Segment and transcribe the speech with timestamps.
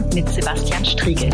[0.00, 1.30] und mit Sebastian Striegel.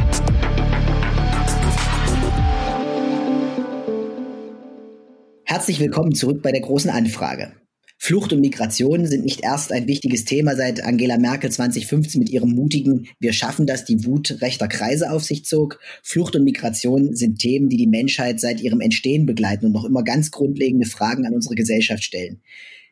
[5.45, 7.53] Herzlich willkommen zurück bei der großen Anfrage.
[7.99, 12.51] Flucht und Migration sind nicht erst ein wichtiges Thema, seit Angela Merkel 2015 mit ihrem
[12.51, 15.79] mutigen Wir schaffen das die Wut rechter Kreise auf sich zog.
[16.03, 20.03] Flucht und Migration sind Themen, die die Menschheit seit ihrem Entstehen begleiten und noch immer
[20.03, 22.43] ganz grundlegende Fragen an unsere Gesellschaft stellen.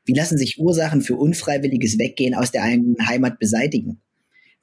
[0.05, 4.04] Wie lassen sich Ursachen für unfreiwilliges Weggehen aus der eigenen Heimat beseitigen?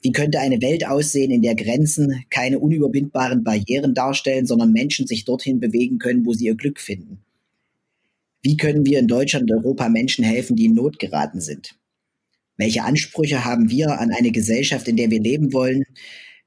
[0.02, 5.26] Wie könnte eine Welt aussehen, in der Grenzen keine unüberwindbaren Barrieren darstellen, sondern Menschen sich
[5.26, 7.20] dorthin bewegen können, wo sie ihr Glück finden?
[8.42, 11.76] Wie können wir in Deutschland und Europa Menschen helfen, die in Not geraten sind?
[12.58, 15.84] Welche Ansprüche haben wir an eine Gesellschaft, in der wir leben wollen?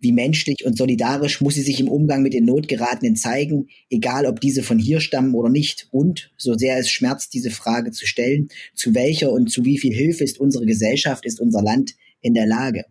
[0.00, 4.40] Wie menschlich und solidarisch muss sie sich im Umgang mit den Notgeratenen zeigen, egal ob
[4.40, 5.86] diese von hier stammen oder nicht?
[5.92, 9.94] Und, so sehr es schmerzt, diese Frage zu stellen, zu welcher und zu wie viel
[9.94, 12.84] Hilfe ist unsere Gesellschaft, ist unser Land in der Lage?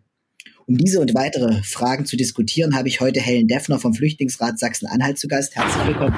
[0.66, 5.18] Um diese und weitere Fragen zu diskutieren, habe ich heute Helen Deffner vom Flüchtlingsrat Sachsen-Anhalt
[5.18, 5.54] zu Gast.
[5.54, 6.16] Herzlich willkommen.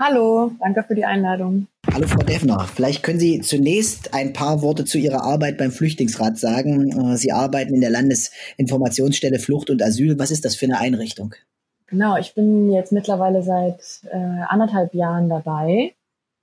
[0.00, 1.68] Hallo, danke für die Einladung.
[1.92, 6.38] Hallo Frau Deffner, vielleicht können Sie zunächst ein paar Worte zu Ihrer Arbeit beim Flüchtlingsrat
[6.38, 7.12] sagen.
[7.12, 10.18] Äh, Sie arbeiten in der Landesinformationsstelle Flucht und Asyl.
[10.18, 11.34] Was ist das für eine Einrichtung?
[11.86, 14.16] Genau, ich bin jetzt mittlerweile seit äh,
[14.48, 15.92] anderthalb Jahren dabei.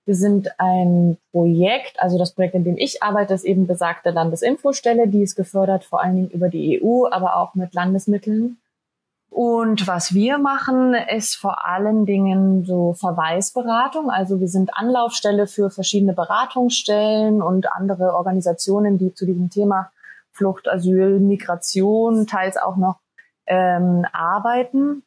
[0.06, 5.08] Wir sind ein Projekt, also das Projekt, in dem ich arbeite, ist eben besagte Landesinfostelle.
[5.08, 8.58] Die ist gefördert vor allen Dingen über die EU, aber auch mit Landesmitteln.
[9.30, 14.10] Und was wir machen, ist vor allen Dingen so Verweisberatung.
[14.10, 19.92] Also wir sind Anlaufstelle für verschiedene Beratungsstellen und andere Organisationen, die zu diesem Thema
[20.32, 23.00] Flucht, Asyl, Migration, teils auch noch
[23.46, 25.04] ähm, arbeiten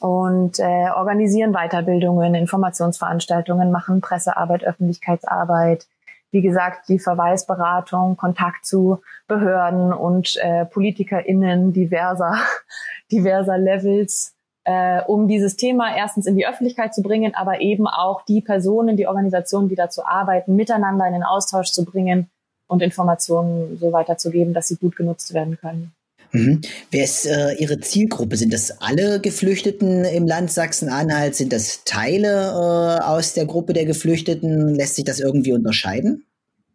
[0.00, 5.86] und äh, organisieren Weiterbildungen, Informationsveranstaltungen, machen Pressearbeit, Öffentlichkeitsarbeit,
[6.30, 12.34] wie gesagt, die Verweisberatung, Kontakt zu Behörden und äh, PolitikerInnen diverser,
[13.12, 14.34] diverser Levels,
[14.64, 18.96] äh, um dieses Thema erstens in die Öffentlichkeit zu bringen, aber eben auch die Personen,
[18.96, 22.28] die Organisationen, die dazu arbeiten, miteinander in den Austausch zu bringen
[22.66, 25.95] und Informationen so weiterzugeben, dass sie gut genutzt werden können.
[26.32, 26.60] Mhm.
[26.90, 28.36] Wer ist äh, Ihre Zielgruppe?
[28.36, 31.34] Sind das alle Geflüchteten im Land Sachsen-Anhalt?
[31.34, 34.74] Sind das Teile äh, aus der Gruppe der Geflüchteten?
[34.74, 36.24] Lässt sich das irgendwie unterscheiden?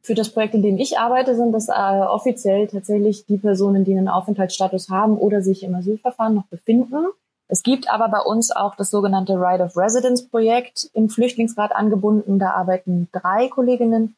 [0.03, 3.95] Für das Projekt, in dem ich arbeite, sind das äh, offiziell tatsächlich die Personen, die
[3.95, 7.05] einen Aufenthaltsstatus haben oder sich im Asylverfahren noch befinden.
[7.47, 12.39] Es gibt aber bei uns auch das sogenannte Right of Residence Projekt im Flüchtlingsrat angebunden.
[12.39, 14.15] Da arbeiten drei Kolleginnen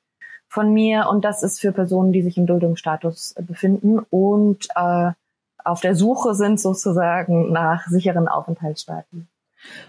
[0.47, 5.11] von mir und das ist für Personen, die sich im Duldungsstatus befinden und äh,
[5.63, 9.28] auf der Suche sind sozusagen nach sicheren Aufenthaltsstaaten.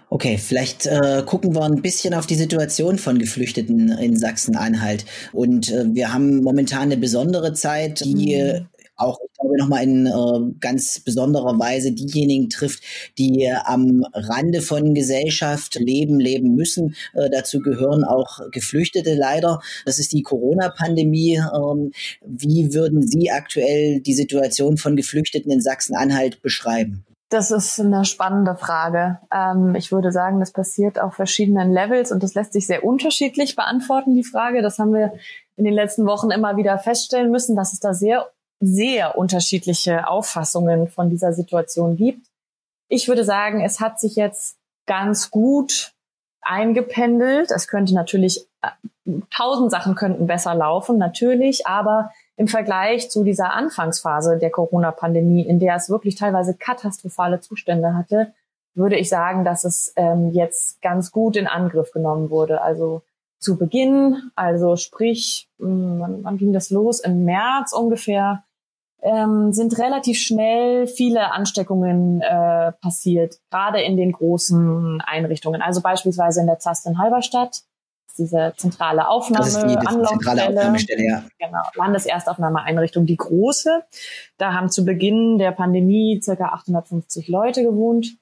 [0.08, 5.04] Okay, vielleicht äh, gucken wir ein bisschen auf die Situation von Geflüchteten in Sachsen-Anhalt.
[5.32, 10.06] Und äh, wir haben momentan eine besondere Zeit, die mhm auch, ich glaube, nochmal in
[10.06, 12.82] äh, ganz besonderer Weise diejenigen trifft,
[13.18, 16.94] die am Rande von Gesellschaft leben, leben müssen.
[17.14, 19.60] Äh, dazu gehören auch Geflüchtete leider.
[19.84, 21.40] Das ist die Corona-Pandemie.
[21.54, 21.92] Ähm,
[22.24, 27.04] wie würden Sie aktuell die Situation von Geflüchteten in Sachsen-Anhalt beschreiben?
[27.30, 29.18] Das ist eine spannende Frage.
[29.32, 33.56] Ähm, ich würde sagen, das passiert auf verschiedenen Levels und das lässt sich sehr unterschiedlich
[33.56, 34.62] beantworten, die Frage.
[34.62, 35.14] Das haben wir
[35.56, 38.30] in den letzten Wochen immer wieder feststellen müssen, dass es da sehr
[38.64, 42.26] sehr unterschiedliche Auffassungen von dieser Situation gibt.
[42.88, 45.92] Ich würde sagen, es hat sich jetzt ganz gut
[46.42, 47.50] eingependelt.
[47.50, 48.68] Es könnte natürlich, äh,
[49.30, 55.60] tausend Sachen könnten besser laufen, natürlich, aber im Vergleich zu dieser Anfangsphase der Corona-Pandemie, in
[55.60, 58.32] der es wirklich teilweise katastrophale Zustände hatte,
[58.74, 62.60] würde ich sagen, dass es ähm, jetzt ganz gut in Angriff genommen wurde.
[62.60, 63.02] Also
[63.38, 67.00] zu Beginn, also sprich, hm, wann, wann ging das los?
[67.00, 68.42] Im März ungefähr,
[69.04, 75.60] ähm, sind relativ schnell viele Ansteckungen äh, passiert, gerade in den großen Einrichtungen.
[75.60, 77.62] Also beispielsweise in der ZAST in Halberstadt,
[78.16, 81.24] diese zentrale Aufnahme, das ist die, das zentrale Aufnahmestelle, ja.
[81.38, 83.82] Genau, Landeserstaufnahmeeinrichtung, die große.
[84.38, 88.16] Da haben zu Beginn der Pandemie circa 850 Leute gewohnt.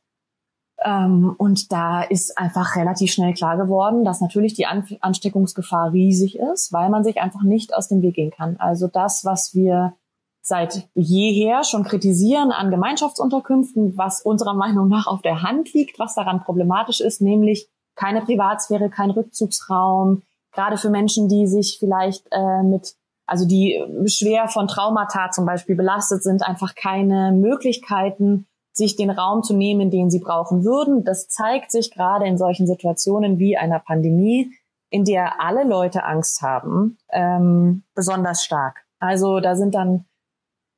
[0.84, 6.38] Ähm, und da ist einfach relativ schnell klar geworden, dass natürlich die An Ansteckungsgefahr riesig
[6.38, 8.56] ist, weil man sich einfach nicht aus dem Weg gehen kann.
[8.58, 9.94] Also das, was wir
[10.42, 16.14] seit jeher schon kritisieren an Gemeinschaftsunterkünften, was unserer Meinung nach auf der Hand liegt, was
[16.14, 20.22] daran problematisch ist, nämlich keine Privatsphäre, kein Rückzugsraum,
[20.52, 22.94] gerade für Menschen, die sich vielleicht äh, mit,
[23.26, 29.44] also die schwer von Traumata zum Beispiel belastet sind, einfach keine Möglichkeiten, sich den Raum
[29.44, 31.04] zu nehmen, den sie brauchen würden.
[31.04, 34.50] Das zeigt sich gerade in solchen Situationen wie einer Pandemie,
[34.90, 38.84] in der alle Leute Angst haben, ähm, besonders stark.
[38.98, 40.06] Also da sind dann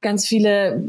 [0.04, 0.80] ganz viele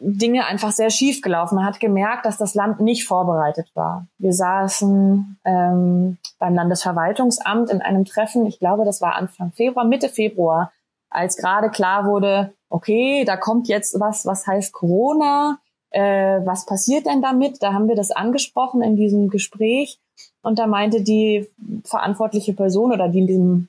[0.00, 1.56] Dinge einfach sehr schief gelaufen.
[1.56, 4.08] Man hat gemerkt, dass das Land nicht vorbereitet war.
[4.18, 10.08] Wir saßen ähm, beim Landesverwaltungsamt in einem Treffen, ich glaube, das war Anfang Februar, Mitte
[10.08, 10.72] Februar,
[11.10, 15.58] als gerade klar wurde, okay, da kommt jetzt was, was heißt Corona,
[15.90, 17.62] äh, was passiert denn damit?
[17.62, 20.00] Da haben wir das angesprochen in diesem Gespräch
[20.40, 21.46] und da meinte die
[21.84, 23.68] verantwortliche Person oder die in, diesem,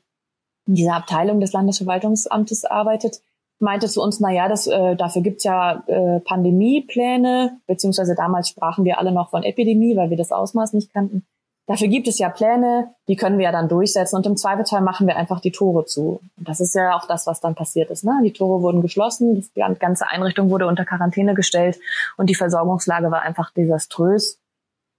[0.66, 3.22] in dieser Abteilung des Landesverwaltungsamtes arbeitet,
[3.62, 8.86] meinte zu uns, na ja, das, äh, dafür gibt's ja äh, Pandemiepläne, beziehungsweise damals sprachen
[8.86, 11.26] wir alle noch von Epidemie, weil wir das Ausmaß nicht kannten.
[11.68, 15.08] Dafür gibt es ja Pläne, die können wir ja dann durchsetzen und im Zweifelsfall machen
[15.08, 16.20] wir einfach die Tore zu.
[16.38, 18.04] Und das ist ja auch das, was dann passiert ist.
[18.04, 18.20] Ne?
[18.24, 21.80] Die Tore wurden geschlossen, die ganze Einrichtung wurde unter Quarantäne gestellt
[22.18, 24.38] und die Versorgungslage war einfach desaströs.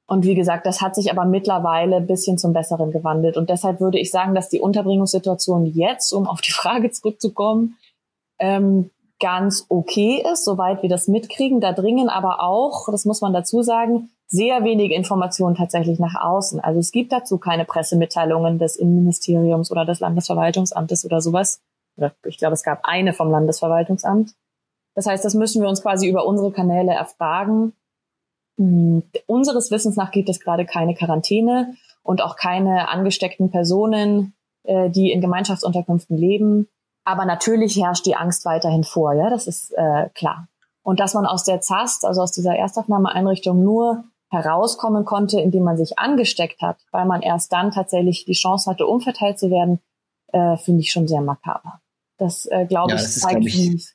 [0.06, 3.37] Und wie gesagt, das hat sich aber mittlerweile ein bisschen zum Besseren gewandelt.
[3.37, 7.76] Und deshalb würde ich sagen, dass die Unterbringungssituation jetzt, um auf die Frage zurückzukommen,
[8.42, 8.90] ähm,
[9.20, 11.60] ganz okay ist, soweit wir das mitkriegen.
[11.60, 16.58] Da dringen aber auch, das muss man dazu sagen, sehr wenige Informationen tatsächlich nach außen.
[16.58, 21.60] Also es gibt dazu keine Pressemitteilungen des Innenministeriums oder des Landesverwaltungsamtes oder sowas.
[22.26, 24.34] Ich glaube, es gab eine vom Landesverwaltungsamt.
[24.94, 27.74] Das heißt, das müssen wir uns quasi über unsere Kanäle erfragen.
[28.58, 34.34] Hm, unseres Wissens nach gibt es gerade keine Quarantäne und auch keine angesteckten Personen,
[34.64, 36.68] äh, die in Gemeinschaftsunterkünften leben.
[37.04, 40.49] Aber natürlich herrscht die Angst weiterhin vor, ja, das ist äh, klar.
[40.82, 45.76] Und dass man aus der ZAST, also aus dieser Erstaufnahmeeinrichtung, nur herauskommen konnte, indem man
[45.76, 49.81] sich angesteckt hat, weil man erst dann tatsächlich die Chance hatte, umverteilt zu werden,
[50.32, 51.81] äh, finde ich schon sehr makaber.
[52.19, 53.94] Das äh, glaube ja, ich, zeigt ich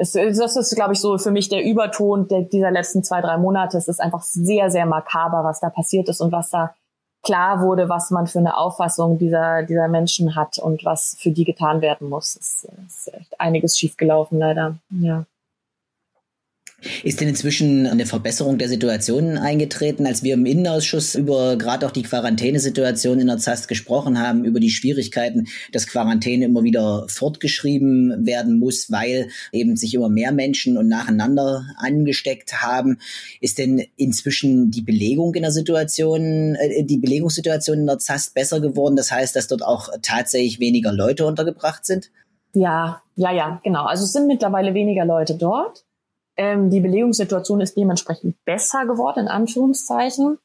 [0.00, 3.36] es, das ist, glaube ich, so für mich der Überton der, dieser letzten zwei, drei
[3.36, 3.76] Monate.
[3.76, 6.72] Es ist einfach sehr, sehr makaber, was da passiert ist und was da
[7.28, 11.44] klar wurde, was man für eine Auffassung dieser, dieser Menschen hat und was für die
[11.44, 12.36] getan werden muss.
[12.36, 14.76] Es ist echt einiges schiefgelaufen, leider.
[14.88, 15.26] Ja.
[17.02, 21.90] Ist denn inzwischen eine Verbesserung der Situation eingetreten, als wir im Innenausschuss über gerade auch
[21.90, 28.24] die Quarantänesituation in der ZAST gesprochen haben, über die Schwierigkeiten, dass Quarantäne immer wieder fortgeschrieben
[28.24, 33.00] werden muss, weil eben sich immer mehr Menschen und nacheinander angesteckt haben.
[33.40, 38.60] Ist denn inzwischen die Belegung in der Situation, äh, die Belegungssituation in der ZAST besser
[38.60, 38.94] geworden?
[38.94, 42.12] Das heißt, dass dort auch tatsächlich weniger Leute untergebracht sind?
[42.52, 43.84] Ja, ja, ja, genau.
[43.84, 45.84] Also es sind mittlerweile weniger Leute dort.
[46.38, 50.38] Ähm, die Belegungssituation ist dementsprechend besser geworden, in Anführungszeichen.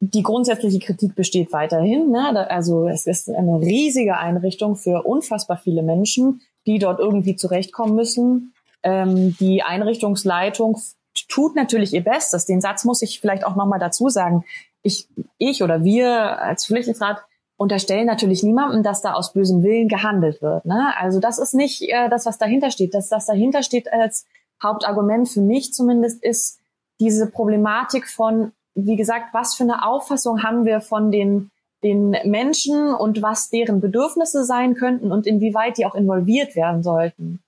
[0.00, 2.10] Die grundsätzliche Kritik besteht weiterhin.
[2.10, 2.50] Ne?
[2.50, 8.54] Also es ist eine riesige Einrichtung für unfassbar viele Menschen, die dort irgendwie zurechtkommen müssen.
[8.82, 10.80] Ähm, die Einrichtungsleitung
[11.28, 12.46] tut natürlich ihr Bestes.
[12.46, 14.44] Den Satz muss ich vielleicht auch nochmal dazu sagen.
[14.82, 17.18] Ich, ich oder wir als Flüchtlingsrat
[17.58, 20.64] unterstellen natürlich niemandem, dass da aus bösem Willen gehandelt wird.
[20.64, 20.94] Ne?
[20.98, 22.94] Also das ist nicht äh, das, was dahinter steht.
[22.94, 24.24] Das, was dahinter steht als
[24.62, 26.58] Hauptargument für mich zumindest ist
[27.00, 31.50] diese Problematik von, wie gesagt, was für eine Auffassung haben wir von den,
[31.82, 37.40] den Menschen und was deren Bedürfnisse sein könnten und inwieweit die auch involviert werden sollten.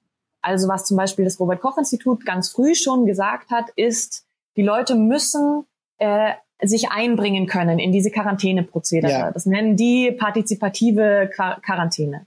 [0.42, 4.24] Also was zum Beispiel das Robert Koch Institut ganz früh schon gesagt hat, ist,
[4.56, 5.66] die Leute müssen
[5.98, 6.32] äh,
[6.62, 9.12] sich einbringen können in diese Quarantäneprozedere.
[9.12, 9.30] Ja.
[9.30, 12.26] Das nennen die partizipative Quarantäne.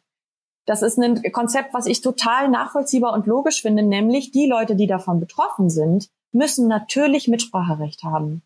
[0.65, 4.87] Das ist ein Konzept, was ich total nachvollziehbar und logisch finde, nämlich die Leute, die
[4.87, 8.41] davon betroffen sind, müssen natürlich Mitspracherecht haben.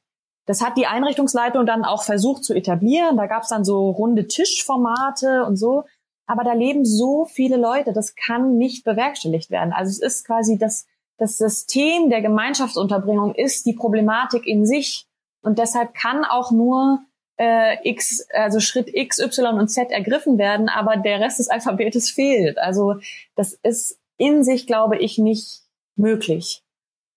[0.47, 3.17] Das hat die Einrichtungsleitung dann auch versucht zu etablieren.
[3.17, 5.83] Da gab es dann so runde Tischformate und so.
[6.25, 9.73] Aber da leben so viele Leute, das kann nicht bewerkstelligt werden.
[9.73, 10.85] Also es ist quasi das,
[11.17, 15.05] das System der Gemeinschaftsunterbringung ist die Problematik in sich.
[15.41, 16.99] Und deshalb kann auch nur
[17.37, 22.09] äh, X, also Schritt X, Y und Z ergriffen werden, aber der Rest des Alphabetes
[22.09, 22.57] fehlt.
[22.57, 22.95] Also
[23.35, 25.61] das ist in sich, glaube ich, nicht
[25.95, 26.63] möglich.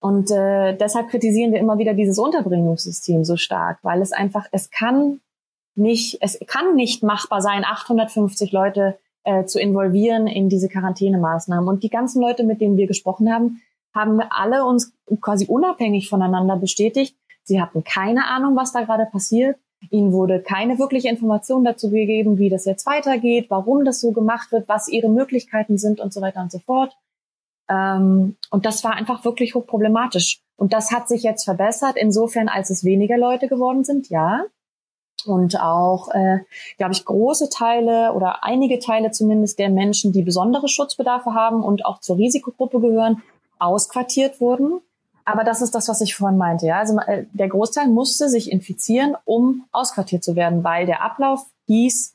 [0.00, 4.70] Und äh, deshalb kritisieren wir immer wieder dieses Unterbringungssystem so stark, weil es einfach, es
[4.70, 5.20] kann
[5.74, 11.68] nicht, es kann nicht machbar sein, 850 Leute äh, zu involvieren in diese Quarantänemaßnahmen.
[11.68, 13.60] Und die ganzen Leute, mit denen wir gesprochen haben,
[13.94, 19.58] haben alle uns quasi unabhängig voneinander bestätigt, sie hatten keine Ahnung, was da gerade passiert.
[19.88, 24.52] Ihnen wurde keine wirkliche Information dazu gegeben, wie das jetzt weitergeht, warum das so gemacht
[24.52, 26.96] wird, was ihre Möglichkeiten sind und so weiter und so fort.
[27.68, 30.40] Ähm, und das war einfach wirklich hochproblematisch.
[30.56, 34.44] Und das hat sich jetzt verbessert, insofern, als es weniger Leute geworden sind, ja.
[35.24, 36.40] Und auch, äh,
[36.76, 41.86] glaube ich, große Teile oder einige Teile zumindest der Menschen, die besondere Schutzbedarfe haben und
[41.86, 43.22] auch zur Risikogruppe gehören,
[43.58, 44.80] ausquartiert wurden.
[45.30, 46.66] Aber das ist das, was ich vorhin meinte.
[46.66, 46.78] Ja?
[46.78, 52.14] Also äh, der Großteil musste sich infizieren, um ausquartiert zu werden, weil der Ablauf hieß,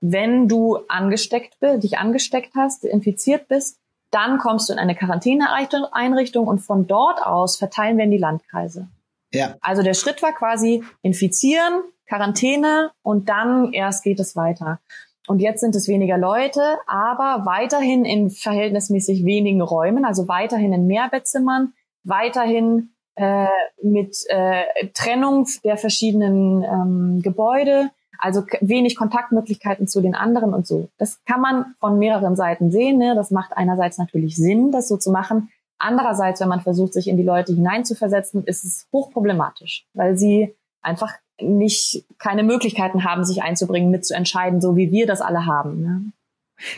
[0.00, 3.78] wenn du angesteckt bist, dich angesteckt hast, infiziert bist,
[4.10, 8.88] Dann kommst du in eine Quarantäneeinrichtung und von dort aus verteilen wir in die Landkreise.
[9.32, 9.56] Ja.
[9.60, 14.78] Also der Schritt war quasi infizieren, Quarantäne und dann erst geht es weiter.
[15.26, 20.86] Und jetzt sind es weniger Leute, aber weiterhin in verhältnismäßig wenigen Räumen, also weiterhin in
[20.86, 21.72] Mehrbettzimmern,
[22.06, 23.46] weiterhin äh,
[23.82, 30.88] mit äh, Trennung der verschiedenen ähm, Gebäude, also wenig Kontaktmöglichkeiten zu den anderen und so.
[30.98, 32.98] Das kann man von mehreren Seiten sehen.
[32.98, 33.14] Ne?
[33.14, 35.50] Das macht einerseits natürlich Sinn, das so zu machen.
[35.78, 41.12] Andererseits, wenn man versucht, sich in die Leute hineinzuversetzen, ist es hochproblematisch, weil sie einfach
[41.38, 45.80] nicht keine Möglichkeiten haben, sich einzubringen, mitzuentscheiden, so wie wir das alle haben.
[45.82, 46.12] Ne?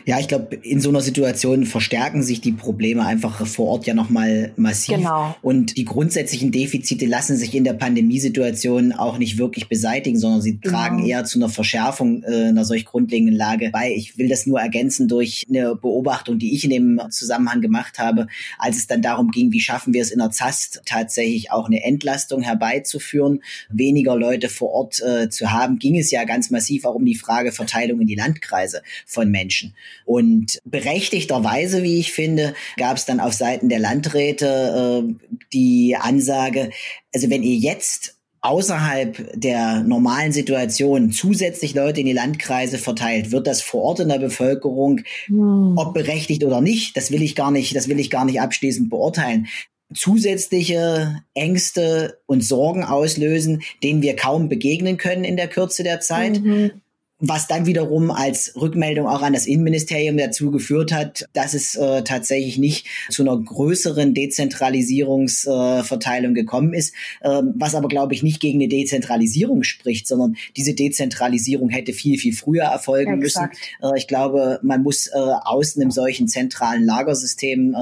[0.04, 3.94] Ja, ich glaube, in so einer Situation verstärken sich die Probleme einfach vor Ort ja
[3.94, 4.96] nochmal massiv.
[4.96, 5.36] Genau.
[5.40, 10.58] Und die grundsätzlichen Defizite lassen sich in der Pandemiesituation auch nicht wirklich beseitigen, sondern sie
[10.58, 10.76] genau.
[10.76, 13.92] tragen eher zu einer Verschärfung äh, einer solch grundlegenden Lage bei.
[13.94, 18.26] Ich will das nur ergänzen durch eine Beobachtung, die ich in dem Zusammenhang gemacht habe,
[18.58, 21.84] als es dann darum ging, wie schaffen wir es in der ZAST tatsächlich auch eine
[21.84, 26.96] Entlastung herbeizuführen, weniger Leute vor Ort äh, zu haben, ging es ja ganz massiv auch
[26.96, 29.67] um die Frage Verteilung in die Landkreise von Menschen.
[29.68, 29.74] Menschen.
[30.04, 36.70] Und berechtigterweise, wie ich finde, gab es dann auf Seiten der Landräte äh, die Ansage,
[37.14, 43.48] also wenn ihr jetzt außerhalb der normalen Situation zusätzlich Leute in die Landkreise verteilt, wird
[43.48, 45.76] das vor Ort in der Bevölkerung, hm.
[45.76, 48.90] ob berechtigt oder nicht, das will ich gar nicht, das will ich gar nicht abschließend
[48.90, 49.48] beurteilen
[49.94, 56.40] zusätzliche Ängste und Sorgen auslösen, denen wir kaum begegnen können in der Kürze der Zeit.
[56.40, 56.82] Mhm
[57.20, 62.04] was dann wiederum als Rückmeldung auch an das Innenministerium dazu geführt hat, dass es äh,
[62.04, 68.38] tatsächlich nicht zu einer größeren Dezentralisierungsverteilung äh, gekommen ist, äh, was aber, glaube ich, nicht
[68.38, 73.54] gegen eine Dezentralisierung spricht, sondern diese Dezentralisierung hätte viel, viel früher erfolgen Exakt.
[73.54, 73.64] müssen.
[73.82, 77.78] Äh, ich glaube, man muss äh, aus einem solchen zentralen Lagersystem äh,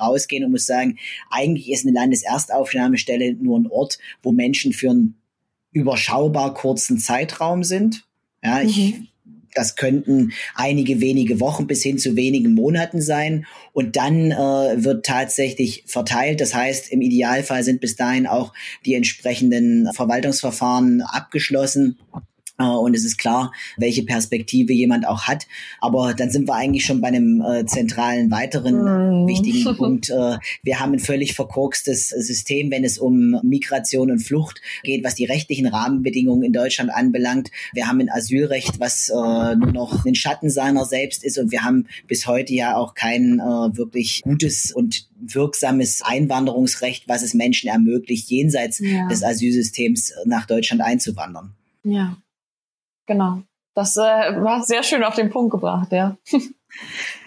[0.00, 0.98] rausgehen und muss sagen,
[1.30, 5.14] eigentlich ist eine Landeserstaufnahmestelle nur ein Ort, wo Menschen für einen
[5.72, 8.04] überschaubar kurzen Zeitraum sind
[8.42, 9.08] ja, ich, mhm.
[9.54, 13.46] das könnten einige wenige Wochen bis hin zu wenigen Monaten sein.
[13.72, 16.40] Und dann äh, wird tatsächlich verteilt.
[16.40, 18.52] Das heißt, im Idealfall sind bis dahin auch
[18.84, 21.98] die entsprechenden Verwaltungsverfahren abgeschlossen.
[22.60, 25.46] Äh, und es ist klar, welche Perspektive jemand auch hat.
[25.80, 29.26] Aber dann sind wir eigentlich schon bei einem äh, zentralen weiteren mm.
[29.26, 30.10] wichtigen Punkt.
[30.10, 35.14] Äh, wir haben ein völlig verkorkstes System, wenn es um Migration und Flucht geht, was
[35.14, 37.50] die rechtlichen Rahmenbedingungen in Deutschland anbelangt.
[37.72, 41.38] Wir haben ein Asylrecht, was äh, nur noch ein Schatten seiner selbst ist.
[41.38, 47.22] Und wir haben bis heute ja auch kein äh, wirklich gutes und wirksames Einwanderungsrecht, was
[47.22, 49.08] es Menschen ermöglicht, jenseits ja.
[49.08, 51.54] des Asylsystems nach Deutschland einzuwandern.
[51.84, 52.16] Ja.
[53.10, 53.42] Genau.
[53.74, 56.16] Das äh, war sehr schön auf den Punkt gebracht, ja.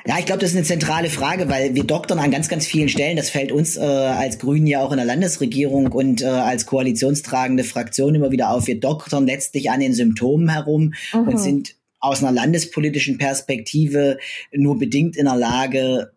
[0.06, 2.88] Ja, ich glaube, das ist eine zentrale Frage, weil wir doktern an ganz, ganz vielen
[2.88, 3.18] Stellen.
[3.18, 7.66] Das fällt uns äh, als Grünen ja auch in der Landesregierung und äh, als koalitionstragende
[7.66, 8.68] Fraktion immer wieder auf.
[8.68, 11.28] Wir doktern letztlich an den Symptomen herum mhm.
[11.28, 14.18] und sind aus einer landespolitischen Perspektive
[14.54, 16.14] nur bedingt in der Lage,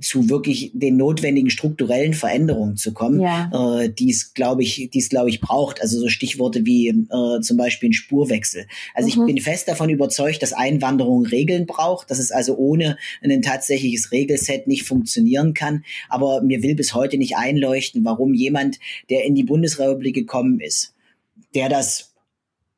[0.00, 3.82] zu wirklich den notwendigen strukturellen Veränderungen zu kommen, ja.
[3.82, 5.80] äh, die es, glaube ich, die es, glaube ich, braucht.
[5.82, 8.66] Also so Stichworte wie äh, zum Beispiel ein Spurwechsel.
[8.94, 9.28] Also mhm.
[9.28, 14.12] ich bin fest davon überzeugt, dass Einwanderung Regeln braucht, dass es also ohne ein tatsächliches
[14.12, 15.84] Regelset nicht funktionieren kann.
[16.08, 18.78] Aber mir will bis heute nicht einleuchten, warum jemand,
[19.10, 20.94] der in die Bundesrepublik gekommen ist,
[21.54, 22.13] der das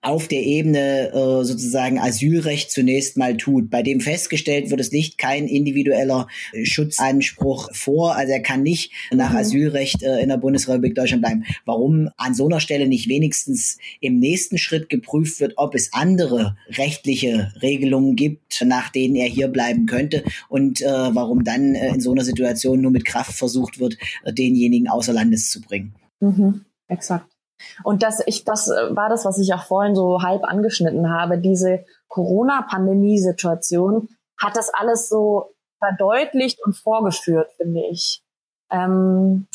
[0.07, 5.19] auf der Ebene äh, sozusagen Asylrecht zunächst mal tut, bei dem festgestellt wird, es liegt
[5.19, 9.39] kein individueller äh, Schutzanspruch vor, also er kann nicht nach mhm.
[9.39, 11.45] Asylrecht äh, in der Bundesrepublik Deutschland bleiben.
[11.65, 16.57] Warum an so einer Stelle nicht wenigstens im nächsten Schritt geprüft wird, ob es andere
[16.69, 22.01] rechtliche Regelungen gibt, nach denen er hier bleiben könnte und äh, warum dann äh, in
[22.01, 25.95] so einer Situation nur mit Kraft versucht wird, äh, denjenigen außer Landes zu bringen.
[26.21, 26.61] Mhm.
[26.87, 27.36] Exakt.
[27.85, 31.39] Und das, ich, das war das, was ich auch vorhin so halb angeschnitten habe.
[31.39, 34.09] Diese Corona-Pandemie-Situation
[34.39, 38.23] hat das alles so verdeutlicht und vorgeführt, finde ich.
[38.71, 39.47] Ähm,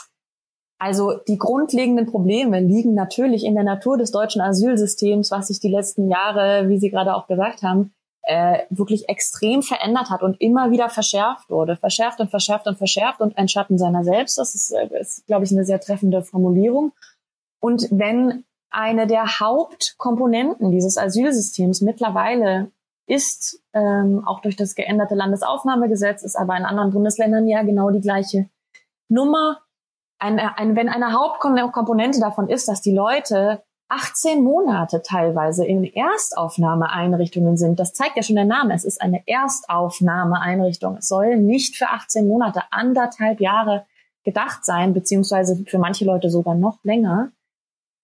[0.79, 5.69] also die grundlegenden Probleme liegen natürlich in der Natur des deutschen Asylsystems, was sich die
[5.69, 7.93] letzten Jahre, wie Sie gerade auch gesagt haben,
[8.23, 11.75] äh, wirklich extrem verändert hat und immer wieder verschärft wurde.
[11.75, 14.37] Verschärft und verschärft und verschärft und ein Schatten seiner selbst.
[14.37, 16.93] Das ist, äh, ist glaube ich, eine sehr treffende Formulierung.
[17.61, 22.71] Und wenn eine der Hauptkomponenten dieses Asylsystems mittlerweile
[23.07, 28.01] ist, ähm, auch durch das geänderte Landesaufnahmegesetz, ist aber in anderen Bundesländern ja genau die
[28.01, 28.49] gleiche
[29.09, 29.59] Nummer.
[30.19, 37.57] Ein, ein, wenn eine Hauptkomponente davon ist, dass die Leute 18 Monate teilweise in Erstaufnahmeeinrichtungen
[37.57, 37.77] sind.
[37.79, 38.73] Das zeigt ja schon der Name.
[38.73, 40.97] Es ist eine Erstaufnahmeeinrichtung.
[40.97, 43.85] Es soll nicht für 18 Monate, anderthalb Jahre
[44.23, 47.31] gedacht sein, beziehungsweise für manche Leute sogar noch länger.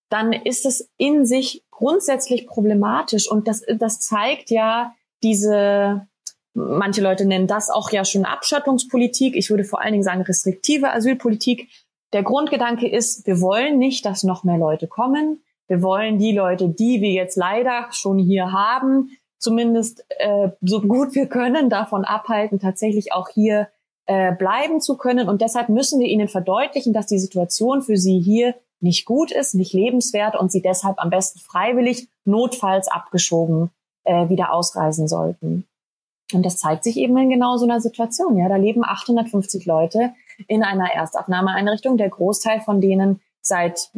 [0.09, 6.07] Dann ist es in sich grundsätzlich problematisch und das, das zeigt ja diese,
[6.53, 9.35] manche Leute nennen das auch ja schon Abschottungspolitik.
[9.35, 11.69] Ich würde vor allen Dingen sagen restriktive Asylpolitik.
[12.13, 15.41] Der Grundgedanke ist, wir wollen nicht, dass noch mehr Leute kommen.
[15.67, 21.13] Wir wollen die Leute, die wir jetzt leider schon hier haben, zumindest äh, so gut
[21.13, 23.67] wir können, davon abhalten, tatsächlich auch hier
[24.05, 25.27] äh, bleiben zu können.
[25.27, 29.55] Und deshalb müssen wir ihnen verdeutlichen, dass die Situation für sie hier nicht gut ist,
[29.55, 33.71] nicht lebenswert und sie deshalb am besten freiwillig, notfalls abgeschoben
[34.03, 35.65] äh, wieder ausreisen sollten.
[36.33, 38.37] Und das zeigt sich eben in genau so einer Situation.
[38.37, 40.11] Ja, da leben 850 Leute
[40.47, 43.91] in einer Erstaufnahmeeinrichtung, der Großteil von denen seit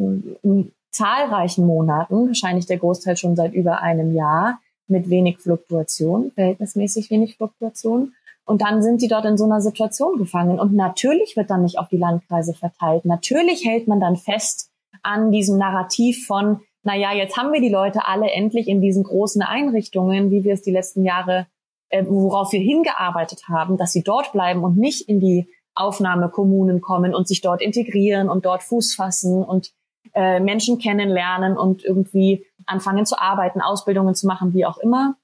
[0.91, 7.37] zahlreichen Monaten, wahrscheinlich der Großteil schon seit über einem Jahr, mit wenig Fluktuation, verhältnismäßig wenig
[7.37, 8.13] Fluktuation.
[8.45, 10.59] Und dann sind die dort in so einer Situation gefangen.
[10.59, 13.05] Und natürlich wird dann nicht auf die Landkreise verteilt.
[13.05, 14.68] Natürlich hält man dann fest
[15.03, 19.03] an diesem Narrativ von, na ja, jetzt haben wir die Leute alle endlich in diesen
[19.03, 21.47] großen Einrichtungen, wie wir es die letzten Jahre,
[21.89, 27.15] äh, worauf wir hingearbeitet haben, dass sie dort bleiben und nicht in die Aufnahmekommunen kommen
[27.15, 29.71] und sich dort integrieren und dort Fuß fassen und
[30.13, 35.15] äh, Menschen kennenlernen und irgendwie anfangen zu arbeiten, Ausbildungen zu machen, wie auch immer.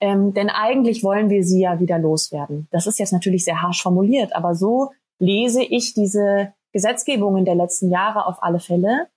[0.00, 2.68] Ähm, denn eigentlich wollen wir sie ja wieder loswerden.
[2.70, 7.90] Das ist jetzt natürlich sehr harsch formuliert, aber so lese ich diese Gesetzgebungen der letzten
[7.90, 9.08] Jahre auf alle Fälle.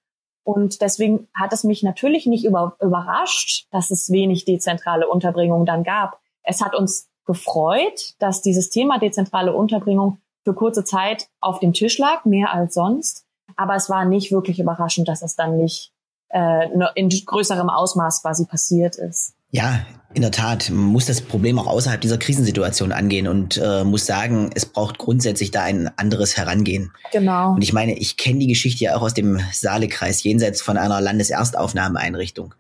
[0.50, 5.84] Und deswegen hat es mich natürlich nicht über, überrascht, dass es wenig dezentrale Unterbringung dann
[5.84, 6.20] gab.
[6.42, 12.00] Es hat uns gefreut, dass dieses Thema dezentrale Unterbringung für kurze Zeit auf dem Tisch
[12.00, 13.28] lag, mehr als sonst.
[13.58, 15.92] Aber es war nicht wirklich überraschend, dass es dann nicht
[16.30, 19.36] äh, in größerem Ausmaß quasi passiert ist.
[19.52, 20.70] Ja, in der Tat.
[20.70, 24.98] Man muss das Problem auch außerhalb dieser Krisensituation angehen und äh, muss sagen, es braucht
[24.98, 26.92] grundsätzlich da ein anderes Herangehen.
[27.12, 27.54] Genau.
[27.54, 31.00] Und ich meine, ich kenne die Geschichte ja auch aus dem Saalekreis, jenseits von einer
[31.00, 32.56] Landeserstaufnahmeeinrichtung.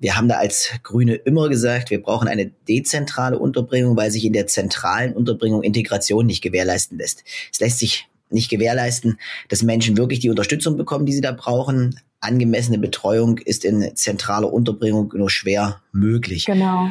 [0.00, 4.34] Wir haben da als Grüne immer gesagt, wir brauchen eine dezentrale Unterbringung, weil sich in
[4.34, 7.24] der zentralen Unterbringung Integration nicht gewährleisten lässt.
[7.52, 12.00] Es lässt sich nicht gewährleisten, dass Menschen wirklich die Unterstützung bekommen, die sie da brauchen.
[12.20, 16.46] Angemessene Betreuung ist in zentraler Unterbringung nur schwer möglich.
[16.46, 16.88] Genau.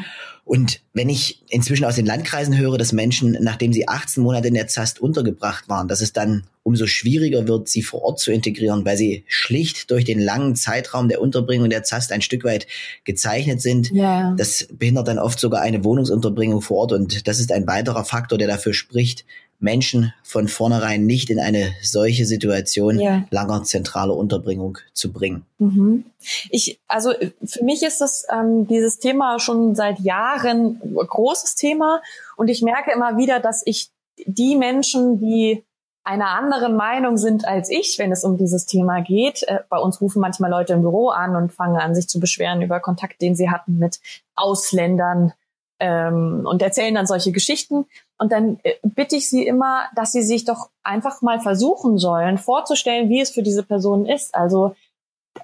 [0.48, 4.54] Und wenn ich inzwischen aus den Landkreisen höre, dass Menschen, nachdem sie 18 Monate in
[4.54, 8.86] der ZAST untergebracht waren, dass es dann umso schwieriger wird, sie vor Ort zu integrieren,
[8.86, 12.66] weil sie schlicht durch den langen Zeitraum der Unterbringung der ZAST ein Stück weit
[13.04, 13.92] gezeichnet sind.
[13.92, 14.36] Ja.
[14.38, 16.94] Das behindert dann oft sogar eine Wohnungsunterbringung vor Ort.
[16.94, 19.26] Und das ist ein weiterer Faktor, der dafür spricht,
[19.60, 23.24] Menschen von vornherein nicht in eine solche Situation ja.
[23.32, 25.46] langer zentraler Unterbringung zu bringen.
[25.58, 26.06] Mhm.
[26.50, 32.02] Ich, also für mich ist das ähm, dieses Thema schon seit Jahren großes Thema
[32.36, 33.90] und ich merke immer wieder, dass ich
[34.26, 35.64] die Menschen, die
[36.04, 39.44] einer anderen Meinung sind als ich, wenn es um dieses Thema geht.
[39.44, 42.62] Äh, bei uns rufen manchmal Leute im Büro an und fangen an, sich zu beschweren
[42.62, 44.00] über Kontakt, den sie hatten mit
[44.36, 45.34] Ausländern
[45.80, 47.86] ähm, und erzählen dann solche Geschichten.
[48.18, 52.38] Und dann äh, bitte ich sie immer, dass sie sich doch einfach mal versuchen sollen,
[52.38, 54.34] vorzustellen, wie es für diese Person ist.
[54.36, 54.76] Also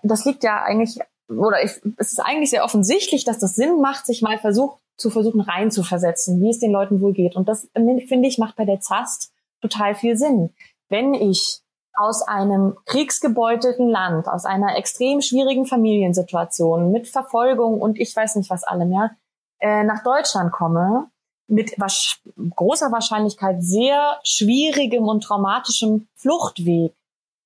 [0.01, 4.05] das liegt ja eigentlich, oder ich, es ist eigentlich sehr offensichtlich, dass das Sinn macht,
[4.05, 7.35] sich mal versucht, zu versuchen reinzuversetzen, wie es den Leuten wohl geht.
[7.35, 10.51] Und das, finde ich, macht bei der ZAST total viel Sinn.
[10.89, 11.61] Wenn ich
[11.95, 18.49] aus einem kriegsgebeutelten Land, aus einer extrem schwierigen Familiensituation mit Verfolgung und ich weiß nicht
[18.49, 19.11] was alle mehr,
[19.63, 21.07] äh, nach Deutschland komme,
[21.47, 26.93] mit großer Wahrscheinlichkeit sehr schwierigem und traumatischem Fluchtweg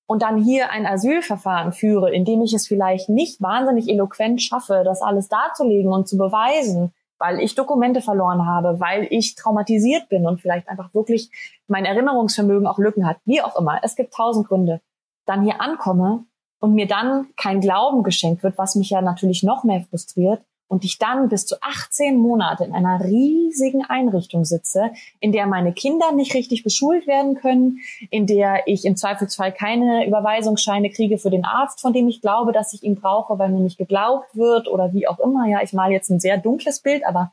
[0.08, 4.82] und dann hier ein Asylverfahren führe, in dem ich es vielleicht nicht wahnsinnig eloquent schaffe,
[4.84, 10.26] das alles darzulegen und zu beweisen, weil ich Dokumente verloren habe, weil ich traumatisiert bin
[10.26, 11.30] und vielleicht einfach wirklich
[11.68, 13.80] mein Erinnerungsvermögen auch Lücken hat, wie auch immer.
[13.84, 14.82] Es gibt tausend Gründe.
[15.28, 16.26] Dann hier ankomme
[16.60, 20.84] und mir dann kein Glauben geschenkt wird, was mich ja natürlich noch mehr frustriert und
[20.84, 26.12] ich dann bis zu 18 Monate in einer riesigen Einrichtung sitze, in der meine Kinder
[26.12, 31.46] nicht richtig beschult werden können, in der ich im Zweifelsfall keine Überweisungsscheine kriege für den
[31.46, 34.94] Arzt, von dem ich glaube, dass ich ihn brauche, weil mir nicht geglaubt wird oder
[34.94, 35.48] wie auch immer.
[35.48, 37.32] Ja, ich male jetzt ein sehr dunkles Bild, aber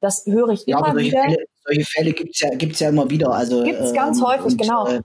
[0.00, 1.22] das höre ich ja, immer solche wieder.
[1.22, 3.30] Fälle, solche Fälle gibt's ja, gibt's ja immer wieder.
[3.30, 4.86] Also, gibt's ganz ähm, häufig, und, genau.
[4.86, 5.00] Äh,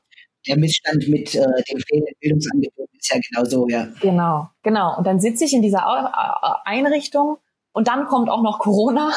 [0.48, 3.88] der Missstand mit äh, dem fehlenden Bildungsangebot ist ja genau so, ja.
[4.02, 4.98] Genau, genau.
[4.98, 7.38] Und dann sitze ich in dieser Einrichtung
[7.74, 9.12] und dann kommt auch noch Corona.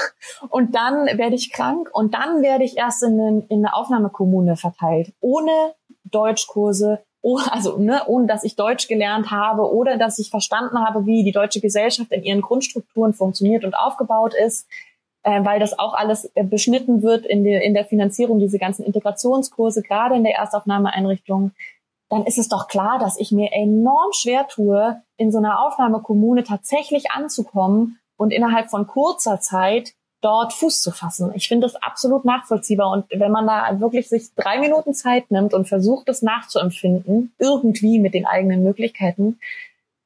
[0.49, 1.91] Und dann werde ich krank.
[1.93, 7.79] Und dann werde ich erst in, eine, in eine Aufnahmekommune verteilt, ohne Deutschkurse, oh, also
[7.79, 11.61] ne, ohne dass ich Deutsch gelernt habe oder dass ich verstanden habe, wie die deutsche
[11.61, 14.69] Gesellschaft in ihren Grundstrukturen funktioniert und aufgebaut ist,
[15.25, 18.85] äh, weil das auch alles äh, beschnitten wird in der, in der Finanzierung, diese ganzen
[18.85, 21.53] Integrationskurse, gerade in der Erstaufnahmeeinrichtung,
[22.11, 26.45] dann ist es doch klar, dass ich mir enorm schwer tue, in so einer Aufnahmekommune
[26.45, 31.33] tatsächlich anzukommen und innerhalb von kurzer Zeit dort Fuß zu fassen.
[31.35, 32.91] Ich finde das absolut nachvollziehbar.
[32.91, 37.99] Und wenn man da wirklich sich drei Minuten Zeit nimmt und versucht, das nachzuempfinden, irgendwie
[37.99, 39.39] mit den eigenen Möglichkeiten,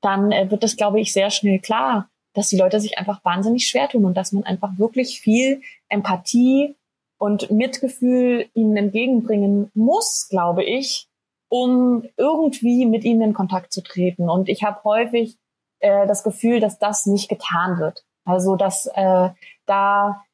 [0.01, 3.69] dann äh, wird das, glaube ich, sehr schnell klar, dass die Leute sich einfach wahnsinnig
[3.69, 6.75] schwer tun und dass man einfach wirklich viel Empathie
[7.19, 11.09] und Mitgefühl ihnen entgegenbringen muss, glaube ich,
[11.49, 14.29] um irgendwie mit ihnen in Kontakt zu treten.
[14.29, 15.37] Und ich habe häufig
[15.81, 18.05] äh, das Gefühl, dass das nicht getan wird.
[18.25, 19.31] Also dass äh,
[19.67, 20.25] da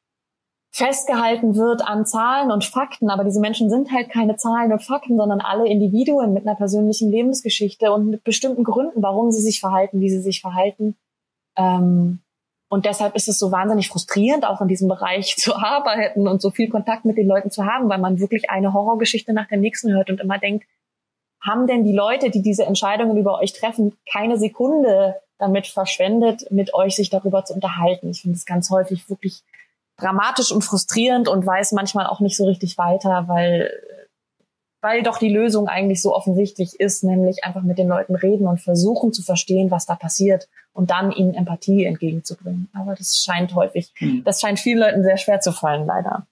[0.71, 5.15] festgehalten wird an Zahlen und Fakten, aber diese Menschen sind halt keine Zahlen und Fakten,
[5.15, 10.01] sondern alle Individuen mit einer persönlichen Lebensgeschichte und mit bestimmten Gründen, warum sie sich verhalten,
[10.01, 10.97] wie sie sich verhalten.
[11.55, 12.19] Ähm,
[12.67, 16.49] und deshalb ist es so wahnsinnig frustrierend, auch in diesem Bereich zu arbeiten und so
[16.51, 19.93] viel Kontakt mit den Leuten zu haben, weil man wirklich eine Horrorgeschichte nach der nächsten
[19.93, 20.67] hört und immer denkt,
[21.41, 26.73] haben denn die Leute, die diese Entscheidungen über euch treffen, keine Sekunde damit verschwendet, mit
[26.73, 28.09] euch sich darüber zu unterhalten.
[28.09, 29.43] Ich finde es ganz häufig wirklich
[29.97, 33.71] dramatisch und frustrierend und weiß manchmal auch nicht so richtig weiter, weil,
[34.81, 38.61] weil doch die Lösung eigentlich so offensichtlich ist, nämlich einfach mit den Leuten reden und
[38.61, 42.69] versuchen zu verstehen, was da passiert und dann ihnen Empathie entgegenzubringen.
[42.73, 44.23] Aber das scheint häufig, hm.
[44.23, 46.27] das scheint vielen Leuten sehr schwer zu fallen, leider.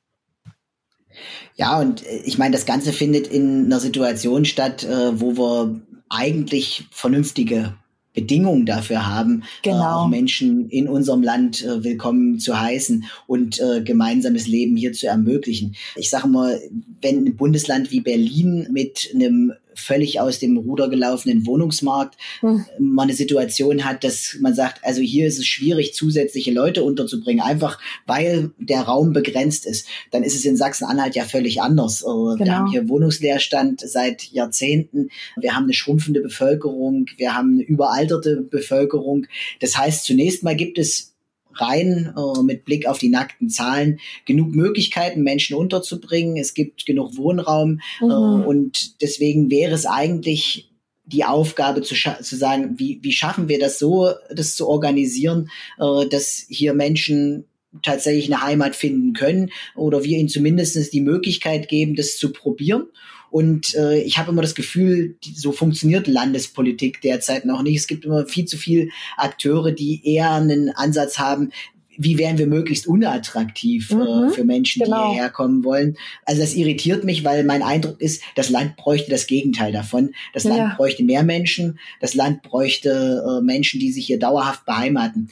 [1.56, 5.82] Ja, und äh, ich meine, das Ganze findet in einer Situation statt, äh, wo wir
[6.10, 7.74] eigentlich vernünftige
[8.14, 10.04] Bedingungen dafür haben, äh, genau.
[10.04, 15.08] auch Menschen in unserem Land äh, willkommen zu heißen und äh, gemeinsames Leben hier zu
[15.08, 15.76] ermöglichen.
[15.96, 16.60] Ich sage mal,
[17.02, 22.66] wenn ein Bundesland wie Berlin mit einem völlig aus dem Ruder gelaufenen Wohnungsmarkt hm.
[22.80, 27.44] man eine Situation hat, dass man sagt, also hier ist es schwierig, zusätzliche Leute unterzubringen,
[27.44, 29.88] einfach weil der Raum begrenzt ist.
[30.12, 32.02] Dann ist es in Sachsen-Anhalt ja völlig anders.
[32.02, 32.38] Äh, genau.
[32.40, 35.10] Wir haben hier Wohnungsleerstand seit Jahrzehnten.
[35.38, 37.06] Wir haben eine schrumpfende Bevölkerung.
[37.18, 39.28] Wir haben eine überalterte Bevölkerung.
[39.60, 41.13] Das heißt, zunächst mal gibt es
[41.56, 46.38] rein äh, mit Blick auf die nackten Zahlen genug Möglichkeiten, Menschen unterzubringen.
[46.38, 48.10] Es gibt genug Wohnraum mhm.
[48.10, 50.70] äh, und deswegen wäre es eigentlich
[51.06, 56.08] die Aufgabe zu, zu sagen, wie, wie schaffen wir das so, das zu organisieren, äh,
[56.08, 57.46] dass hier Menschen
[57.82, 62.88] tatsächlich eine Heimat finden können oder wir ihnen zumindest die Möglichkeit geben, das zu probieren.
[63.34, 67.78] Und äh, ich habe immer das Gefühl, die, so funktioniert Landespolitik derzeit noch nicht.
[67.78, 71.50] Es gibt immer viel zu viele Akteure, die eher einen Ansatz haben,
[71.98, 75.08] wie wären wir möglichst unattraktiv äh, mhm, äh, für Menschen, genau.
[75.08, 75.98] die hierher kommen wollen.
[76.26, 80.14] Also das irritiert mich, weil mein Eindruck ist, das Land bräuchte das Gegenteil davon.
[80.36, 80.74] Das Land ja.
[80.78, 85.32] bräuchte mehr Menschen, das Land bräuchte äh, Menschen, die sich hier dauerhaft beheimaten.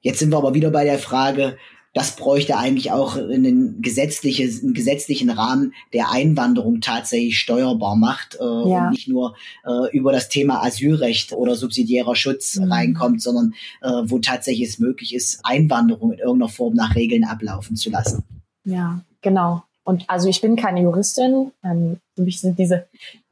[0.00, 1.58] Jetzt sind wir aber wieder bei der Frage,
[1.92, 8.44] das bräuchte eigentlich auch einen, gesetzliches, einen gesetzlichen Rahmen, der Einwanderung tatsächlich steuerbar macht äh,
[8.44, 8.84] ja.
[8.84, 12.72] und nicht nur äh, über das Thema Asylrecht oder subsidiärer Schutz mhm.
[12.72, 17.74] reinkommt, sondern äh, wo tatsächlich es möglich ist, Einwanderung in irgendeiner Form nach Regeln ablaufen
[17.74, 18.22] zu lassen.
[18.64, 19.64] Ja, genau.
[19.82, 21.50] Und also ich bin keine Juristin.
[21.64, 22.86] Ähm, für mich sind diese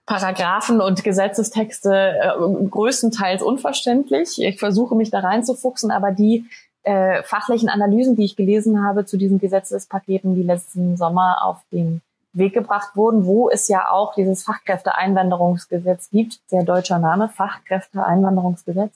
[0.07, 4.41] Paragraphen und Gesetzestexte äh, größtenteils unverständlich.
[4.41, 6.47] Ich versuche mich da reinzufuchsen, aber die
[6.83, 12.03] äh, fachlichen Analysen, die ich gelesen habe zu diesen Gesetzespaketen, die letzten Sommer auf den
[12.33, 18.93] Weg gebracht wurden, wo es ja auch dieses Fachkräfteeinwanderungsgesetz gibt, sehr deutscher Name, Fachkräfteeinwanderungsgesetz.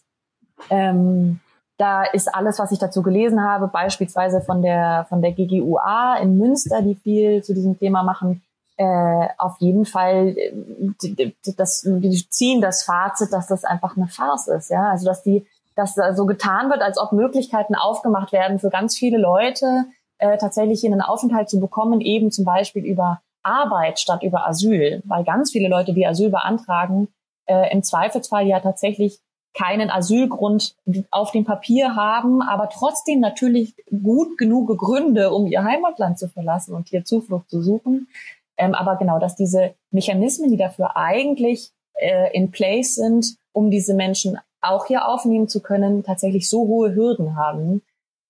[0.71, 1.41] Ähm,
[1.79, 6.39] da ist alles, was ich dazu gelesen habe, beispielsweise von der von der GGUA in
[6.39, 8.43] Münster, die viel zu diesem Thema machen,
[8.77, 14.49] äh, auf jeden Fall äh, das, die ziehen das Fazit, dass das einfach eine Farce
[14.49, 18.59] ist, ja, also dass die dass da so getan wird, als ob Möglichkeiten aufgemacht werden
[18.59, 19.85] für ganz viele Leute,
[20.19, 25.03] äh, tatsächlich hier einen Aufenthalt zu bekommen, eben zum Beispiel über Arbeit statt über Asyl,
[25.05, 27.09] weil ganz viele Leute, die Asyl beantragen,
[27.47, 29.19] äh, im Zweifelsfall ja tatsächlich
[29.55, 30.77] keinen Asylgrund
[31.11, 36.75] auf dem Papier haben, aber trotzdem natürlich gut genug Gründe, um ihr Heimatland zu verlassen
[36.75, 38.09] und hier Zuflucht zu suchen.
[38.57, 43.95] Ähm, aber genau, dass diese Mechanismen, die dafür eigentlich äh, in place sind, um diese
[43.95, 47.83] Menschen auch hier aufnehmen zu können, tatsächlich so hohe Hürden haben,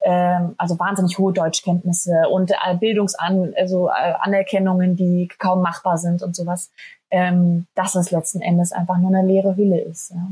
[0.03, 6.23] ähm, also wahnsinnig hohe Deutschkenntnisse und äh, Bildungsan, also äh, Anerkennungen, die kaum machbar sind
[6.23, 6.71] und sowas,
[7.11, 10.11] ähm, dass es letzten Endes einfach nur eine leere Hülle ist.
[10.11, 10.29] Ja.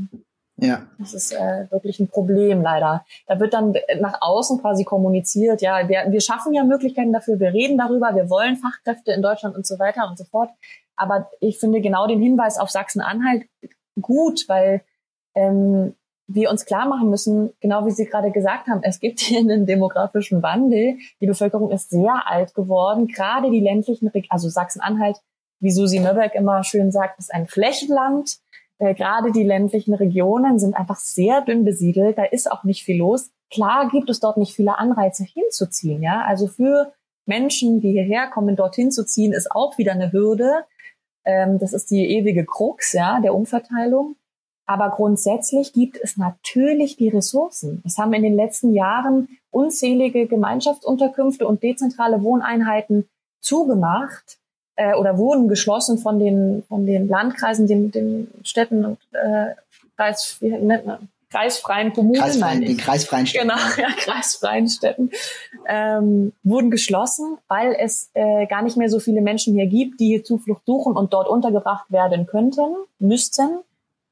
[0.57, 0.83] Ja.
[0.99, 3.03] Das ist äh, wirklich ein Problem leider.
[3.25, 7.51] Da wird dann nach außen quasi kommuniziert, ja, wir, wir schaffen ja Möglichkeiten dafür, wir
[7.51, 10.51] reden darüber, wir wollen Fachkräfte in Deutschland und so weiter und so fort.
[10.95, 13.45] Aber ich finde genau den Hinweis auf Sachsen-Anhalt
[13.99, 14.81] gut, weil
[15.35, 15.93] ähm,
[16.27, 19.65] wir uns klar machen müssen, genau wie Sie gerade gesagt haben, es gibt hier einen
[19.65, 20.97] demografischen Wandel.
[21.19, 23.07] Die Bevölkerung ist sehr alt geworden.
[23.07, 25.17] Gerade die ländlichen, also Sachsen-Anhalt,
[25.59, 28.37] wie Susi Möberg immer schön sagt, ist ein Flächenland.
[28.79, 32.17] Äh, gerade die ländlichen Regionen sind einfach sehr dünn besiedelt.
[32.17, 33.29] Da ist auch nicht viel los.
[33.51, 36.01] Klar gibt es dort nicht viele Anreize hinzuziehen.
[36.01, 36.93] Ja, also für
[37.25, 40.65] Menschen, die hierher kommen, dorthin zu ziehen, ist auch wieder eine Hürde.
[41.25, 44.15] Ähm, das ist die ewige Krux, ja, der Umverteilung.
[44.65, 47.81] Aber grundsätzlich gibt es natürlich die Ressourcen.
[47.85, 53.07] Es haben in den letzten Jahren unzählige Gemeinschaftsunterkünfte und dezentrale Wohneinheiten
[53.41, 54.37] zugemacht
[54.75, 59.55] äh, oder wurden geschlossen von den, von den Landkreisen, den, den Städten und äh,
[59.97, 62.19] Kreis, wie nennt man, kreisfreien Kommunen.
[62.19, 63.47] Kreisfreien, den kreisfreien Städten.
[63.47, 65.11] Genau, ja, kreisfreien Städten.
[65.67, 70.07] Ähm, wurden geschlossen, weil es äh, gar nicht mehr so viele Menschen hier gibt, die
[70.07, 73.59] hier Zuflucht suchen und dort untergebracht werden könnten, müssten.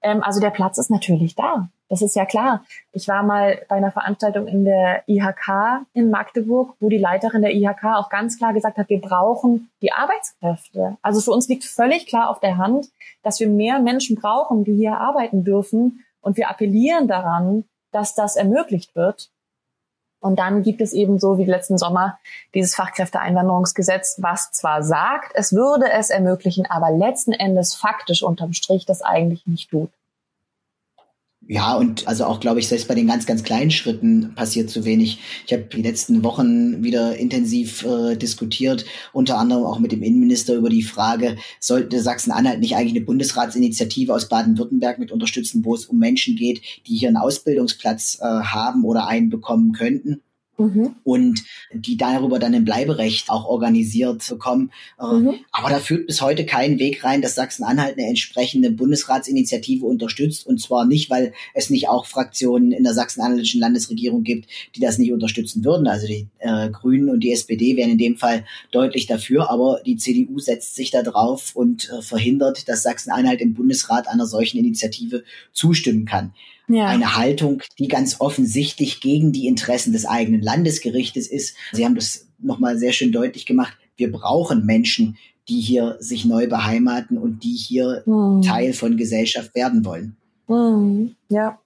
[0.02, 1.70] Ähm, also der Platz ist natürlich da.
[1.90, 2.64] Das ist ja klar.
[2.92, 7.54] Ich war mal bei einer Veranstaltung in der IHK in Magdeburg, wo die Leiterin der
[7.54, 10.98] IHK auch ganz klar gesagt hat, wir brauchen die Arbeitskräfte.
[11.02, 12.90] Also für uns liegt völlig klar auf der Hand,
[13.24, 16.06] dass wir mehr Menschen brauchen, die hier arbeiten dürfen.
[16.22, 19.32] Und wir appellieren daran, dass das ermöglicht wird.
[20.21, 22.19] Und dann gibt es eben so wie letzten Sommer
[22.53, 28.86] dieses Fachkräfteeinwanderungsgesetz, was zwar sagt, es würde es ermöglichen, aber letzten Endes faktisch unterm Strich
[28.86, 29.89] das eigentlich nicht tut.
[31.52, 34.86] Ja, und also auch, glaube ich, selbst bei den ganz, ganz kleinen Schritten passiert zu
[34.86, 35.18] wenig.
[35.48, 40.54] Ich habe die letzten Wochen wieder intensiv äh, diskutiert, unter anderem auch mit dem Innenminister
[40.54, 45.88] über die Frage, sollte Sachsen-Anhalt nicht eigentlich eine Bundesratsinitiative aus Baden-Württemberg mit unterstützen, wo es
[45.88, 50.22] um Menschen geht, die hier einen Ausbildungsplatz äh, haben oder einen bekommen könnten?
[50.60, 50.95] Mhm.
[51.04, 51.43] und
[51.74, 54.72] die darüber dann ein Bleiberecht auch organisiert bekommen.
[55.00, 55.36] Äh, mhm.
[55.52, 60.45] Aber da führt bis heute kein Weg rein, dass Sachsen-Anhalt eine entsprechende Bundesratsinitiative unterstützt.
[60.45, 64.98] Und zwar nicht, weil es nicht auch Fraktionen in der sachsen-anhaltischen Landesregierung gibt, die das
[64.98, 65.88] nicht unterstützen würden.
[65.88, 69.95] Also die äh, Grünen und die SPD wären in dem Fall deutlich dafür, aber die
[69.95, 75.24] CDU setzt sich da drauf und äh, verhindert, dass Sachsen-Anhalt im Bundesrat einer solchen Initiative
[75.54, 76.34] zustimmen kann.
[76.69, 76.86] Ja.
[76.86, 81.55] Eine Haltung, die ganz offensichtlich gegen die Interessen des eigenen Landesgerichtes ist.
[81.73, 83.73] Sie haben das nochmal sehr schön deutlich gemacht.
[83.95, 85.17] Wir brauchen Menschen,
[85.49, 88.43] die hier sich neu beheimaten und die hier mhm.
[88.43, 90.15] Teil von Gesellschaft werden wollen.
[90.47, 91.15] Mhm.
[91.27, 91.60] Ja.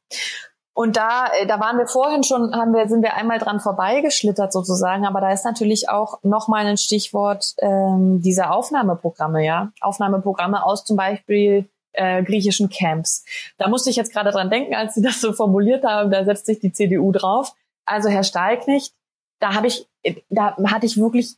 [0.76, 4.52] Und da, äh, da waren wir vorhin schon, haben wir, sind wir einmal dran vorbeigeschlittert
[4.52, 9.72] sozusagen, aber da ist natürlich auch nochmal ein Stichwort ähm, diese Aufnahmeprogramme, ja.
[9.82, 13.26] Aufnahmeprogramme aus zum Beispiel äh, griechischen Camps.
[13.58, 16.46] Da musste ich jetzt gerade dran denken, als Sie das so formuliert haben, da setzt
[16.46, 17.56] sich die CDU drauf.
[17.86, 18.94] Also Herr Stahlknecht,
[19.40, 19.88] da habe ich,
[20.30, 21.36] da hatte ich wirklich,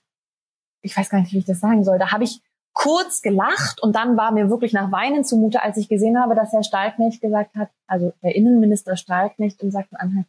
[0.82, 2.42] ich weiß gar nicht, wie ich das sagen soll, da habe ich
[2.74, 6.52] kurz gelacht und dann war mir wirklich nach Weinen zumute, als ich gesehen habe, dass
[6.52, 10.28] Herr Stahlknecht gesagt hat, also der Innenminister Stahlknecht in Sachsen-Anhalt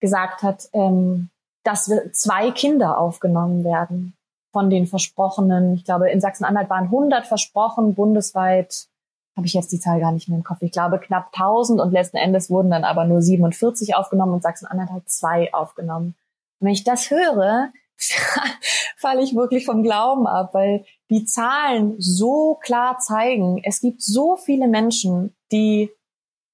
[0.00, 1.28] gesagt hat, ähm,
[1.62, 4.14] dass zwei Kinder aufgenommen werden
[4.52, 5.74] von den versprochenen.
[5.74, 8.86] Ich glaube, in Sachsen-Anhalt waren 100 versprochen, bundesweit
[9.36, 10.58] habe ich jetzt die Zahl gar nicht mehr im Kopf.
[10.60, 14.90] Ich glaube knapp 1000 und letzten Endes wurden dann aber nur 47 aufgenommen und Sachsen-Anhalt
[14.90, 16.14] hat zwei aufgenommen.
[16.60, 17.70] Und wenn ich das höre,
[18.96, 24.36] falle ich wirklich vom Glauben ab, weil die Zahlen so klar zeigen, es gibt so
[24.36, 25.90] viele Menschen, die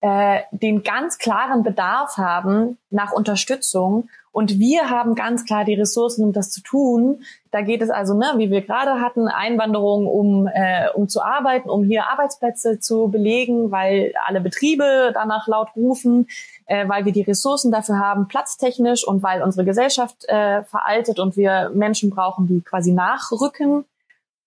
[0.00, 6.24] äh, den ganz klaren Bedarf haben nach Unterstützung und wir haben ganz klar die Ressourcen,
[6.24, 7.22] um das zu tun.
[7.50, 11.68] Da geht es also, ne, wie wir gerade hatten, Einwanderung, um, äh, um zu arbeiten,
[11.68, 16.28] um hier Arbeitsplätze zu belegen, weil alle Betriebe danach laut rufen,
[16.66, 21.36] äh, weil wir die Ressourcen dafür haben, platztechnisch und weil unsere Gesellschaft äh, veraltet und
[21.36, 23.84] wir Menschen brauchen, die quasi nachrücken.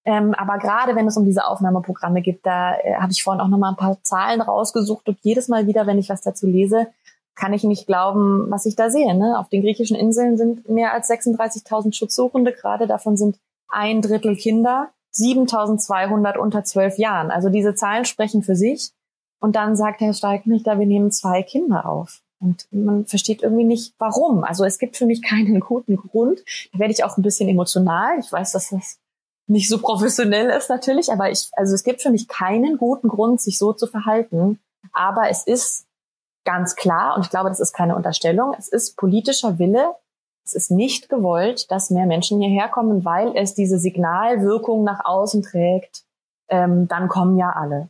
[0.05, 3.47] Ähm, aber gerade wenn es um diese Aufnahmeprogramme geht, da äh, habe ich vorhin auch
[3.49, 6.87] nochmal ein paar Zahlen rausgesucht und jedes Mal wieder, wenn ich was dazu lese,
[7.35, 9.15] kann ich nicht glauben, was ich da sehe.
[9.15, 9.37] Ne?
[9.39, 13.37] Auf den griechischen Inseln sind mehr als 36.000 Schutzsuchende, gerade davon sind
[13.69, 17.31] ein Drittel Kinder, 7.200 unter zwölf Jahren.
[17.31, 18.91] Also diese Zahlen sprechen für sich.
[19.39, 22.21] Und dann sagt Herr Steignichter, wir nehmen zwei Kinder auf.
[22.39, 24.43] Und man versteht irgendwie nicht, warum.
[24.43, 26.39] Also es gibt für mich keinen guten Grund.
[26.71, 28.19] Da werde ich auch ein bisschen emotional.
[28.19, 28.99] Ich weiß, dass das
[29.47, 33.41] nicht so professionell ist natürlich, aber ich, also es gibt für mich keinen guten Grund,
[33.41, 34.59] sich so zu verhalten.
[34.91, 35.85] Aber es ist
[36.45, 39.95] ganz klar, und ich glaube, das ist keine Unterstellung, es ist politischer Wille,
[40.45, 45.41] es ist nicht gewollt, dass mehr Menschen hierher kommen, weil es diese Signalwirkung nach außen
[45.41, 46.03] trägt,
[46.49, 47.89] ähm, dann kommen ja alle.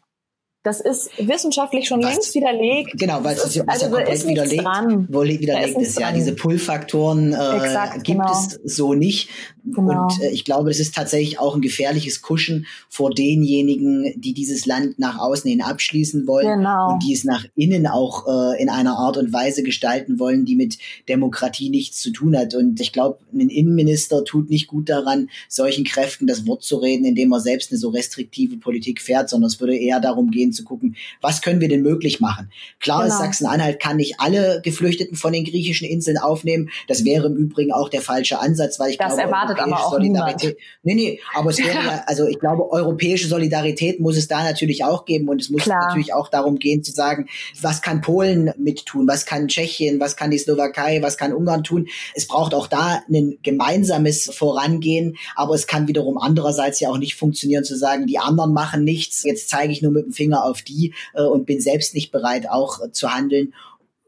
[0.63, 2.97] Das ist wissenschaftlich schon was, längst widerlegt.
[2.97, 5.07] Genau, weil es ist, ja, also, komplett widerlegt, dran.
[5.09, 5.89] widerlegt ist.
[5.89, 8.31] ist ja, diese Pull-Faktoren äh, gibt genau.
[8.31, 9.29] es so nicht.
[9.65, 10.03] Genau.
[10.03, 14.65] Und äh, ich glaube, das ist tatsächlich auch ein gefährliches Kuschen vor denjenigen, die dieses
[14.65, 16.93] Land nach außen hin abschließen wollen genau.
[16.93, 20.55] und die es nach innen auch äh, in einer Art und Weise gestalten wollen, die
[20.55, 20.77] mit
[21.09, 22.55] Demokratie nichts zu tun hat.
[22.55, 27.03] Und ich glaube, ein Innenminister tut nicht gut daran, solchen Kräften das Wort zu reden,
[27.03, 30.63] indem er selbst eine so restriktive Politik fährt, sondern es würde eher darum gehen zu
[30.63, 32.51] gucken, was können wir denn möglich machen.
[32.79, 33.13] Klar genau.
[33.13, 36.69] ist, Sachsen-Anhalt kann nicht alle Geflüchteten von den griechischen Inseln aufnehmen.
[36.87, 39.91] Das wäre im Übrigen auch der falsche Ansatz, weil ich das glaube, erwartet aber auch
[39.91, 40.57] Solidarität.
[40.57, 40.57] Niemand.
[40.83, 44.83] Nee, nee, aber es wäre ja, also ich glaube, europäische Solidarität muss es da natürlich
[44.83, 45.87] auch geben und es muss Klar.
[45.87, 47.27] natürlich auch darum gehen zu sagen,
[47.61, 51.87] was kann Polen mittun, was kann Tschechien, was kann die Slowakei, was kann Ungarn tun.
[52.15, 57.15] Es braucht auch da ein gemeinsames Vorangehen, aber es kann wiederum andererseits ja auch nicht
[57.15, 60.61] funktionieren zu sagen, die anderen machen nichts, jetzt zeige ich nur mit dem Finger auf
[60.61, 63.53] die äh, und bin selbst nicht bereit, auch äh, zu handeln.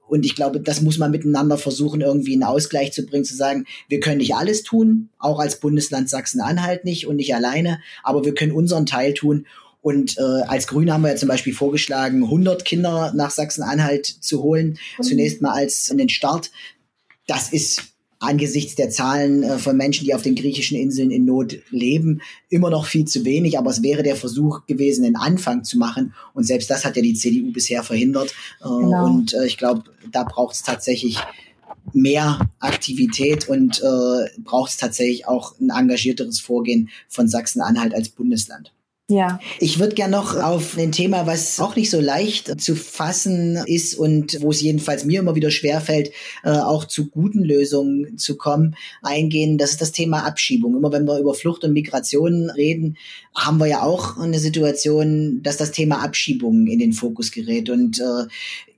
[0.07, 3.65] Und ich glaube, das muss man miteinander versuchen, irgendwie einen Ausgleich zu bringen, zu sagen,
[3.89, 8.35] wir können nicht alles tun, auch als Bundesland Sachsen-Anhalt nicht und nicht alleine, aber wir
[8.35, 9.47] können unseren Teil tun.
[9.81, 14.41] Und äh, als Grüne haben wir ja zum Beispiel vorgeschlagen, 100 Kinder nach Sachsen-Anhalt zu
[14.41, 15.03] holen, mhm.
[15.03, 16.51] zunächst mal als einen Start.
[17.27, 17.94] Das ist
[18.25, 22.69] angesichts der Zahlen äh, von Menschen, die auf den griechischen Inseln in Not leben, immer
[22.69, 23.57] noch viel zu wenig.
[23.57, 26.13] Aber es wäre der Versuch gewesen, einen Anfang zu machen.
[26.33, 28.31] Und selbst das hat ja die CDU bisher verhindert.
[28.61, 29.05] Äh, genau.
[29.05, 31.17] Und äh, ich glaube, da braucht es tatsächlich
[31.93, 38.73] mehr Aktivität und äh, braucht es tatsächlich auch ein engagierteres Vorgehen von Sachsen-Anhalt als Bundesland.
[39.07, 39.39] Ja.
[39.59, 43.93] Ich würde gerne noch auf ein Thema, was auch nicht so leicht zu fassen ist
[43.93, 46.11] und wo es jedenfalls mir immer wieder schwerfällt,
[46.43, 49.59] äh, auch zu guten Lösungen zu kommen, eingehen.
[49.59, 50.75] Das ist das Thema Abschiebung.
[50.75, 52.97] Immer wenn wir über Flucht und Migration reden,
[53.35, 57.69] haben wir ja auch eine Situation, dass das Thema Abschiebung in den Fokus gerät.
[57.69, 58.25] Und äh,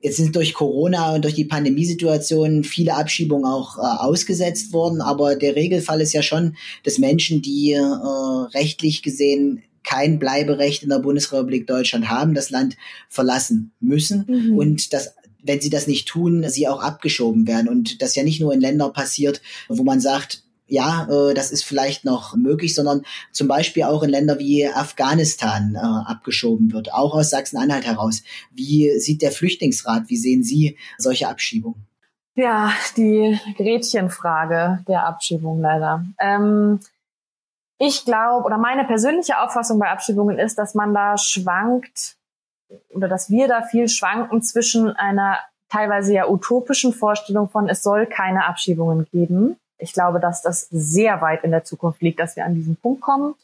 [0.01, 4.99] jetzt sind durch Corona und durch die Pandemiesituation viele Abschiebungen auch äh, ausgesetzt worden.
[4.99, 10.89] Aber der Regelfall ist ja schon, dass Menschen, die äh, rechtlich gesehen kein Bleiberecht in
[10.89, 12.75] der Bundesrepublik Deutschland haben, das Land
[13.07, 14.57] verlassen müssen mhm.
[14.57, 17.69] und das wenn sie das nicht tun, sie auch abgeschoben werden.
[17.69, 21.63] Und das ja nicht nur in Ländern passiert, wo man sagt, ja, äh, das ist
[21.63, 27.13] vielleicht noch möglich, sondern zum Beispiel auch in Länder wie Afghanistan äh, abgeschoben wird, auch
[27.13, 28.23] aus Sachsen-Anhalt heraus.
[28.51, 31.87] Wie sieht der Flüchtlingsrat, wie sehen Sie solche Abschiebungen?
[32.35, 36.05] Ja, die Gretchenfrage der Abschiebung leider.
[36.19, 36.79] Ähm,
[37.79, 42.15] ich glaube, oder meine persönliche Auffassung bei Abschiebungen ist, dass man da schwankt
[42.89, 45.37] oder dass wir da viel schwanken zwischen einer
[45.69, 49.57] teilweise ja utopischen Vorstellung von, es soll keine Abschiebungen geben.
[49.77, 53.01] Ich glaube, dass das sehr weit in der Zukunft liegt, dass wir an diesen Punkt
[53.01, 53.35] kommen.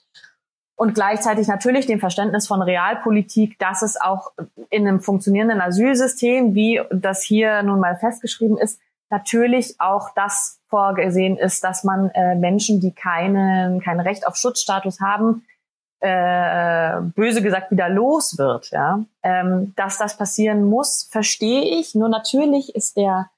[0.75, 4.31] Und gleichzeitig natürlich dem Verständnis von Realpolitik, dass es auch
[4.69, 8.79] in einem funktionierenden Asylsystem, wie das hier nun mal festgeschrieben ist,
[9.13, 14.99] natürlich auch das vorgesehen ist, dass man äh, Menschen, die keinen kein Recht auf Schutzstatus
[14.99, 15.45] haben,
[15.99, 18.71] äh, böse gesagt wieder los wird.
[18.71, 19.05] Ja?
[19.21, 21.93] Ähm, dass das passieren muss, verstehe ich.
[21.93, 23.29] Nur natürlich ist der,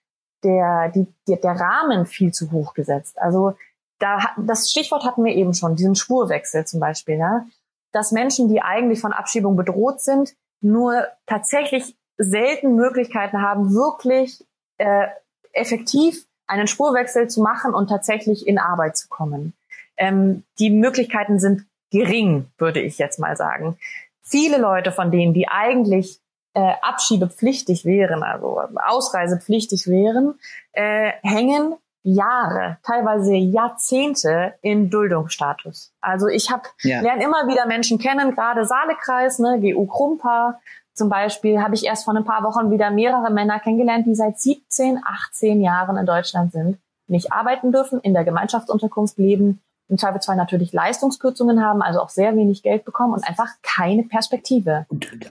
[0.43, 3.19] der, die, der, der Rahmen viel zu hoch gesetzt.
[3.19, 3.57] Also
[3.99, 7.17] da, das Stichwort hatten wir eben schon, diesen Spurwechsel zum Beispiel.
[7.17, 7.45] Ja?
[7.91, 14.45] Dass Menschen, die eigentlich von Abschiebung bedroht sind, nur tatsächlich selten Möglichkeiten haben, wirklich
[14.77, 15.07] äh,
[15.55, 19.53] effektiv einen Spurwechsel zu machen und tatsächlich in Arbeit zu kommen.
[19.97, 23.77] Ähm, die Möglichkeiten sind gering, würde ich jetzt mal sagen.
[24.21, 26.19] Viele Leute von denen, die eigentlich
[26.53, 30.35] äh, abschiebepflichtig wären, also ausreisepflichtig wären,
[30.73, 35.91] äh, hängen Jahre, teilweise Jahrzehnte in Duldungsstatus.
[36.01, 37.01] Also ich habe ja.
[37.01, 40.59] lerne immer wieder Menschen kennen, gerade Saalekreis, ne, GU Krumpa,
[40.95, 44.39] zum Beispiel habe ich erst vor ein paar Wochen wieder mehrere Männer kennengelernt, die seit
[44.39, 46.77] 17, 18 Jahren in Deutschland sind,
[47.07, 52.35] nicht arbeiten dürfen, in der Gemeinschaftsunterkunft leben, im Zweifelsfall natürlich Leistungskürzungen haben, also auch sehr
[52.35, 54.87] wenig Geld bekommen und einfach keine Perspektive.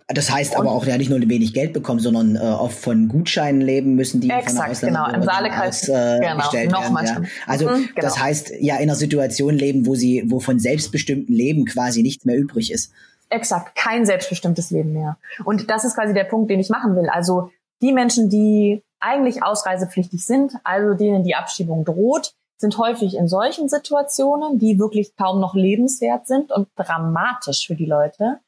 [0.07, 3.09] Das heißt und aber auch ja nicht nur wenig Geld bekommen, sondern äh, oft von
[3.09, 7.05] Gutscheinen leben müssen, die exakt, von genau, im Saalekreis äh, genau, gestellt werden.
[7.05, 7.23] Ja.
[7.47, 8.01] Also mhm, genau.
[8.01, 12.25] das heißt ja in einer Situation leben, wo sie, wo von selbstbestimmten Leben quasi nichts
[12.25, 12.93] mehr übrig ist.
[13.31, 15.17] Exakt, kein selbstbestimmtes Leben mehr.
[15.45, 17.09] Und das ist quasi der Punkt, den ich machen will.
[17.09, 23.29] Also die Menschen, die eigentlich ausreisepflichtig sind, also denen die Abschiebung droht, sind häufig in
[23.29, 28.41] solchen Situationen, die wirklich kaum noch lebenswert sind und dramatisch für die Leute.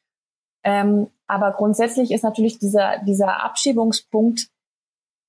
[0.64, 4.48] Ähm, aber grundsätzlich ist natürlich dieser, dieser Abschiebungspunkt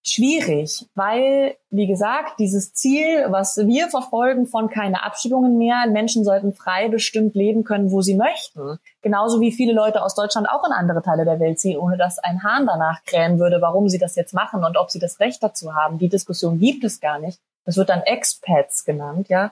[0.10, 6.54] schwierig, weil, wie gesagt, dieses Ziel, was wir verfolgen von keine Abschiebungen mehr, Menschen sollten
[6.54, 8.80] frei bestimmt leben können, wo sie möchten.
[9.02, 12.20] Genauso wie viele Leute aus Deutschland auch in andere Teile der Welt ziehen, ohne dass
[12.20, 15.42] ein Hahn danach krähen würde, warum sie das jetzt machen und ob sie das Recht
[15.44, 15.98] dazu haben.
[15.98, 17.40] Die Diskussion gibt es gar nicht.
[17.66, 19.52] Das wird dann Expats genannt, ja.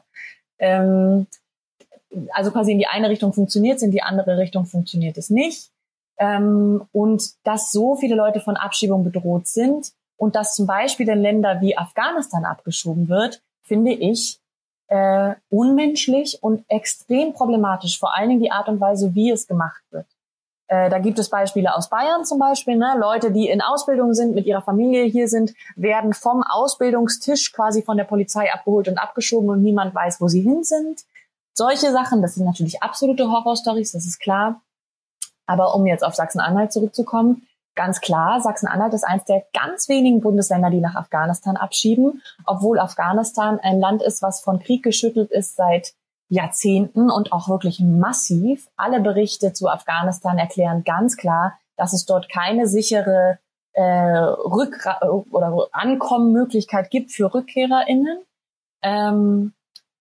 [0.60, 1.28] Ähm,
[2.32, 5.70] also quasi in die eine Richtung funktioniert es, in die andere Richtung funktioniert es nicht.
[6.18, 11.22] Ähm, und dass so viele Leute von Abschiebung bedroht sind, und dass zum Beispiel in
[11.22, 14.40] Länder wie Afghanistan abgeschoben wird, finde ich
[14.88, 18.00] äh, unmenschlich und extrem problematisch.
[18.00, 20.06] Vor allen Dingen die Art und Weise, wie es gemacht wird.
[20.68, 22.76] Äh, da gibt es Beispiele aus Bayern zum Beispiel.
[22.76, 22.96] Ne?
[22.98, 27.98] Leute, die in Ausbildung sind, mit ihrer Familie hier sind, werden vom Ausbildungstisch quasi von
[27.98, 31.04] der Polizei abgeholt und abgeschoben und niemand weiß, wo sie hin sind.
[31.54, 34.62] Solche Sachen, das sind natürlich absolute Horrorstories, das ist klar.
[35.46, 40.70] Aber um jetzt auf Sachsen-Anhalt zurückzukommen, Ganz klar, Sachsen-Anhalt ist eines der ganz wenigen Bundesländer,
[40.70, 45.94] die nach Afghanistan abschieben, obwohl Afghanistan ein Land ist, was von Krieg geschüttelt ist seit
[46.30, 48.70] Jahrzehnten und auch wirklich massiv.
[48.78, 53.40] Alle Berichte zu Afghanistan erklären ganz klar, dass es dort keine sichere
[53.74, 55.02] äh, Rück-
[55.32, 58.20] oder Ankommenmöglichkeit gibt für RückkehrerInnen.
[58.82, 59.54] Ähm,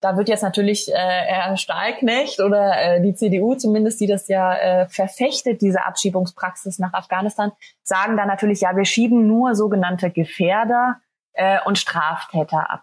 [0.04, 4.54] da wird jetzt natürlich äh, Herr Stahlknecht oder äh, die CDU zumindest, die das ja
[4.54, 7.52] äh, verfechtet, diese Abschiebungspraxis nach Afghanistan,
[7.82, 11.00] sagen dann natürlich, ja, wir schieben nur sogenannte Gefährder
[11.32, 12.82] äh, und Straftäter ab.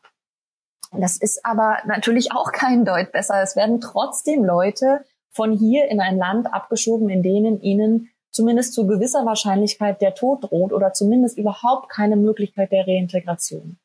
[0.93, 3.39] Das ist aber natürlich auch kein Deut besser.
[3.43, 8.87] Es werden trotzdem Leute von hier in ein Land abgeschoben, in denen ihnen zumindest zu
[8.87, 13.77] gewisser Wahrscheinlichkeit der Tod droht oder zumindest überhaupt keine Möglichkeit der Reintegration.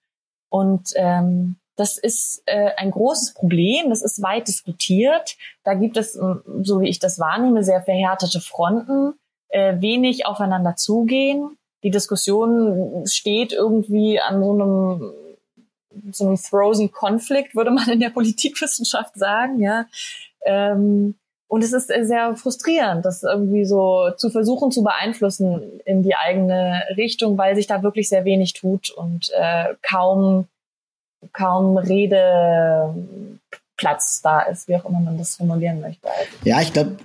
[0.49, 3.91] Und ähm, das ist äh, ein großes Problem.
[3.91, 5.37] Das ist weit diskutiert.
[5.63, 9.15] Da gibt es, so wie ich das wahrnehme, sehr verhärtete Fronten,
[9.49, 11.57] äh, wenig aufeinander zugehen.
[11.83, 15.13] Die Diskussion steht irgendwie an so einem
[16.13, 19.87] so einem frozen Conflict, würde man in der Politikwissenschaft sagen, ja.
[20.45, 21.15] Ähm,
[21.49, 26.83] und es ist sehr frustrierend, das irgendwie so zu versuchen zu beeinflussen in die eigene
[26.97, 30.49] Richtung, weil sich da wirklich sehr wenig tut und äh, kaum
[31.33, 32.95] kaum Redeplatz
[34.23, 36.09] da ist, wie auch immer man das formulieren möchte.
[36.45, 36.97] Ja, ich glaube,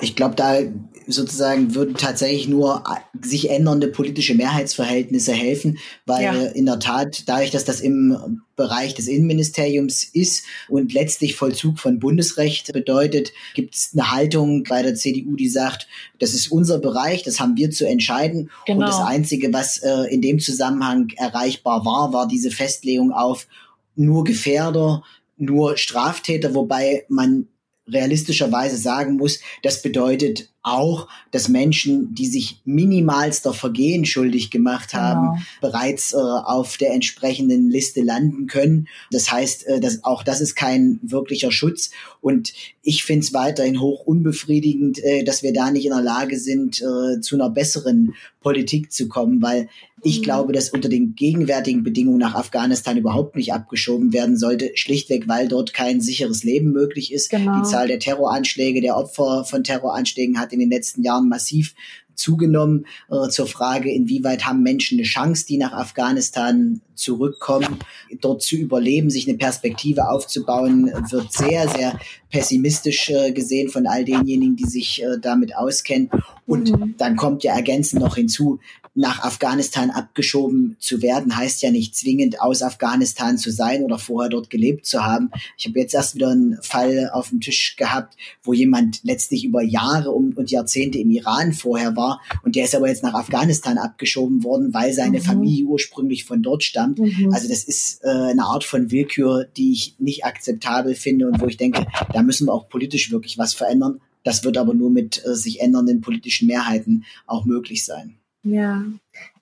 [0.00, 0.58] ich glaube, da
[1.06, 2.84] sozusagen würden tatsächlich nur
[3.20, 6.32] sich ändernde politische Mehrheitsverhältnisse helfen, weil ja.
[6.32, 11.98] in der Tat, dadurch, dass das im Bereich des Innenministeriums ist und letztlich Vollzug von
[11.98, 17.22] Bundesrecht bedeutet, gibt es eine Haltung bei der CDU, die sagt, das ist unser Bereich,
[17.22, 18.50] das haben wir zu entscheiden.
[18.66, 18.80] Genau.
[18.80, 23.46] Und das Einzige, was äh, in dem Zusammenhang erreichbar war, war diese Festlegung auf
[23.94, 25.02] nur Gefährder,
[25.36, 27.48] nur Straftäter, wobei man
[27.86, 35.34] realistischerweise sagen muss, das bedeutet auch, dass Menschen, die sich minimalster Vergehen schuldig gemacht haben,
[35.34, 35.46] genau.
[35.60, 38.88] bereits äh, auf der entsprechenden Liste landen können.
[39.10, 41.90] Das heißt, äh, dass auch das ist kein wirklicher Schutz.
[42.20, 42.52] Und
[42.82, 46.82] ich finde es weiterhin hoch unbefriedigend, äh, dass wir da nicht in der Lage sind,
[46.82, 49.68] äh, zu einer besseren Politik zu kommen, weil
[50.02, 50.22] ich mhm.
[50.22, 55.48] glaube, dass unter den gegenwärtigen Bedingungen nach Afghanistan überhaupt nicht abgeschoben werden sollte, schlichtweg, weil
[55.48, 57.30] dort kein sicheres Leben möglich ist.
[57.30, 57.58] Genau.
[57.58, 61.74] Die Zahl der Terroranschläge, der Opfer von Terroranschlägen hat in den letzten Jahren massiv
[62.20, 67.78] zugenommen äh, zur Frage, inwieweit haben Menschen eine Chance, die nach Afghanistan zurückkommen,
[68.20, 71.98] dort zu überleben, sich eine Perspektive aufzubauen, wird sehr, sehr
[72.30, 76.10] pessimistisch äh, gesehen von all denjenigen, die sich äh, damit auskennen.
[76.46, 76.94] Und mhm.
[76.98, 78.60] dann kommt ja ergänzend noch hinzu,
[79.00, 84.28] nach Afghanistan abgeschoben zu werden, heißt ja nicht zwingend aus Afghanistan zu sein oder vorher
[84.28, 85.30] dort gelebt zu haben.
[85.56, 89.62] Ich habe jetzt erst wieder einen Fall auf dem Tisch gehabt, wo jemand letztlich über
[89.62, 94.44] Jahre und Jahrzehnte im Iran vorher war und der ist aber jetzt nach Afghanistan abgeschoben
[94.44, 95.24] worden, weil seine mhm.
[95.24, 96.98] Familie ursprünglich von dort stammt.
[96.98, 97.32] Mhm.
[97.32, 101.46] Also das ist äh, eine Art von Willkür, die ich nicht akzeptabel finde und wo
[101.46, 104.02] ich denke, da müssen wir auch politisch wirklich was verändern.
[104.24, 108.19] Das wird aber nur mit äh, sich ändernden politischen Mehrheiten auch möglich sein.
[108.42, 108.82] Ja,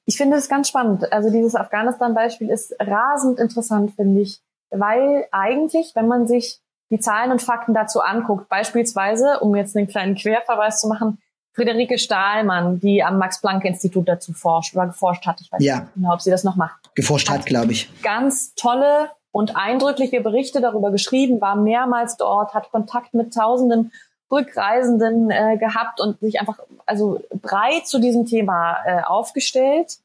[0.04, 1.12] ich finde es ganz spannend.
[1.12, 4.40] Also dieses Afghanistan-Beispiel ist rasend interessant, finde ich,
[4.70, 9.86] weil eigentlich, wenn man sich die Zahlen und Fakten dazu anguckt, beispielsweise, um jetzt einen
[9.86, 11.18] kleinen Querverweis zu machen,
[11.52, 15.40] Friederike Stahlmann, die am Max-Planck-Institut dazu forscht oder geforscht hat.
[15.40, 15.80] Ich weiß ja.
[15.80, 16.94] nicht genau, ob sie das noch macht.
[16.94, 17.90] Geforscht hat, glaube ich.
[18.02, 23.92] Ganz tolle und eindrückliche Berichte darüber geschrieben, war mehrmals dort, hat Kontakt mit Tausenden
[24.30, 29.98] Rückreisenden äh, gehabt und sich einfach also breit zu diesem Thema äh, aufgestellt.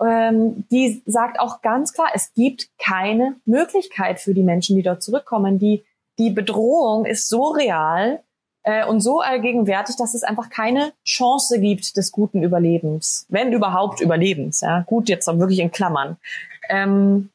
[0.00, 5.02] Ähm, die sagt auch ganz klar, es gibt keine Möglichkeit für die Menschen, die dort
[5.02, 5.58] zurückkommen.
[5.58, 5.84] Die,
[6.18, 8.20] die Bedrohung ist so real,
[8.66, 14.00] äh, und so allgegenwärtig, dass es einfach keine Chance gibt des guten Überlebens, wenn überhaupt
[14.00, 14.60] Überlebens.
[14.60, 16.16] Ja, gut jetzt wirklich in Klammern.
[16.68, 17.30] Ähm,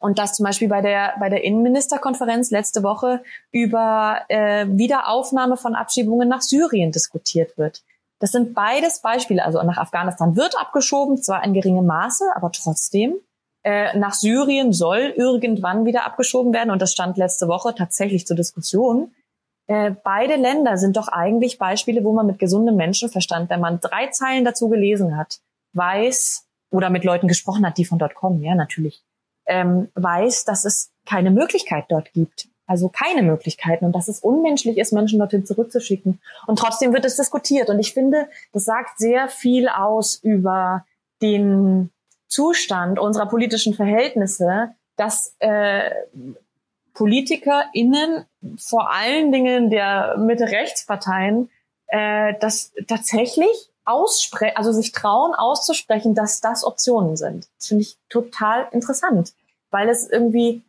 [0.00, 3.22] und dass zum Beispiel bei der bei der Innenministerkonferenz letzte Woche
[3.52, 7.82] über äh, Wiederaufnahme von Abschiebungen nach Syrien diskutiert wird.
[8.18, 9.44] Das sind beides Beispiele.
[9.44, 13.14] Also nach Afghanistan wird abgeschoben, zwar in geringem Maße, aber trotzdem.
[13.62, 18.36] Äh, nach Syrien soll irgendwann wieder abgeschoben werden und das stand letzte Woche tatsächlich zur
[18.36, 19.12] Diskussion.
[19.66, 24.06] Äh, beide Länder sind doch eigentlich Beispiele, wo man mit gesundem Menschenverstand, wenn man drei
[24.08, 25.40] Zeilen dazu gelesen hat,
[25.74, 29.02] weiß oder mit Leuten gesprochen hat, die von dort kommen, ja natürlich,
[29.50, 32.48] ähm, weiß, dass es keine Möglichkeit dort gibt.
[32.66, 36.20] Also keine Möglichkeiten und dass es unmenschlich ist, Menschen dorthin zurückzuschicken.
[36.46, 37.68] Und trotzdem wird es diskutiert.
[37.68, 40.86] Und ich finde, das sagt sehr viel aus über
[41.20, 41.90] den
[42.28, 45.90] Zustand unserer politischen Verhältnisse, dass äh,
[46.94, 48.24] PolitikerInnen,
[48.56, 51.50] vor allen Dingen der Mitte-Rechtsparteien,
[51.88, 57.48] äh, das tatsächlich aussprechen, also sich trauen auszusprechen, dass das Optionen sind.
[57.58, 59.32] Das finde ich total interessant,
[59.70, 60.62] weil es irgendwie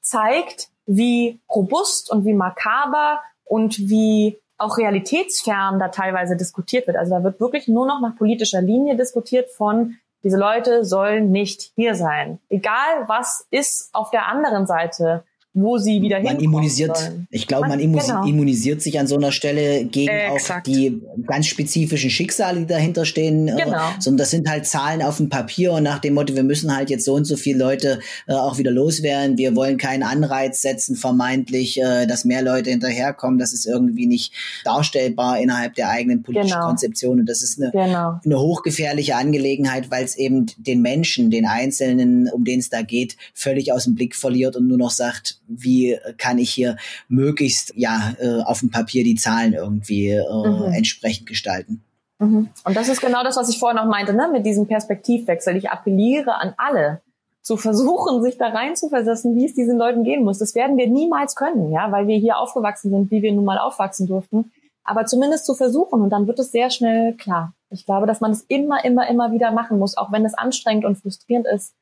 [0.00, 6.96] zeigt, wie robust und wie makaber und wie auch realitätsfern da teilweise diskutiert wird.
[6.96, 11.72] Also da wird wirklich nur noch nach politischer Linie diskutiert von, diese Leute sollen nicht
[11.74, 12.40] hier sein.
[12.48, 15.24] Egal was ist auf der anderen Seite
[15.58, 17.26] wo sie wieder man immunisiert, sollen.
[17.30, 18.26] ich glaube, man, man genau.
[18.26, 23.06] immunisiert sich an so einer Stelle gegen äh, auch die ganz spezifischen Schicksale, die dahinter
[23.06, 23.48] stehen.
[23.48, 23.88] Äh, genau.
[23.98, 26.90] sondern das sind halt Zahlen auf dem Papier und nach dem Motto, wir müssen halt
[26.90, 29.38] jetzt so und so viele Leute äh, auch wieder loswerden.
[29.38, 33.38] Wir wollen keinen Anreiz setzen, vermeintlich, äh, dass mehr Leute hinterherkommen.
[33.38, 36.66] Das ist irgendwie nicht darstellbar innerhalb der eigenen politischen genau.
[36.66, 37.20] Konzeption.
[37.20, 38.20] Und das ist eine, genau.
[38.22, 43.16] eine hochgefährliche Angelegenheit, weil es eben den Menschen, den Einzelnen, um den es da geht,
[43.32, 46.76] völlig aus dem Blick verliert und nur noch sagt, wie kann ich hier
[47.08, 50.72] möglichst ja äh, auf dem Papier die Zahlen irgendwie äh, mhm.
[50.72, 51.82] entsprechend gestalten.
[52.18, 52.48] Mhm.
[52.64, 54.28] Und das ist genau das, was ich vorher noch meinte, ne?
[54.32, 55.56] mit diesem Perspektivwechsel.
[55.56, 57.00] Ich appelliere an alle,
[57.46, 60.38] zu versuchen, sich da reinzuversetzen, wie es diesen Leuten gehen muss.
[60.38, 63.58] Das werden wir niemals können, ja, weil wir hier aufgewachsen sind, wie wir nun mal
[63.58, 64.50] aufwachsen durften.
[64.82, 67.52] Aber zumindest zu versuchen und dann wird es sehr schnell klar.
[67.70, 70.84] Ich glaube, dass man es immer, immer, immer wieder machen muss, auch wenn es anstrengend
[70.84, 71.72] und frustrierend ist,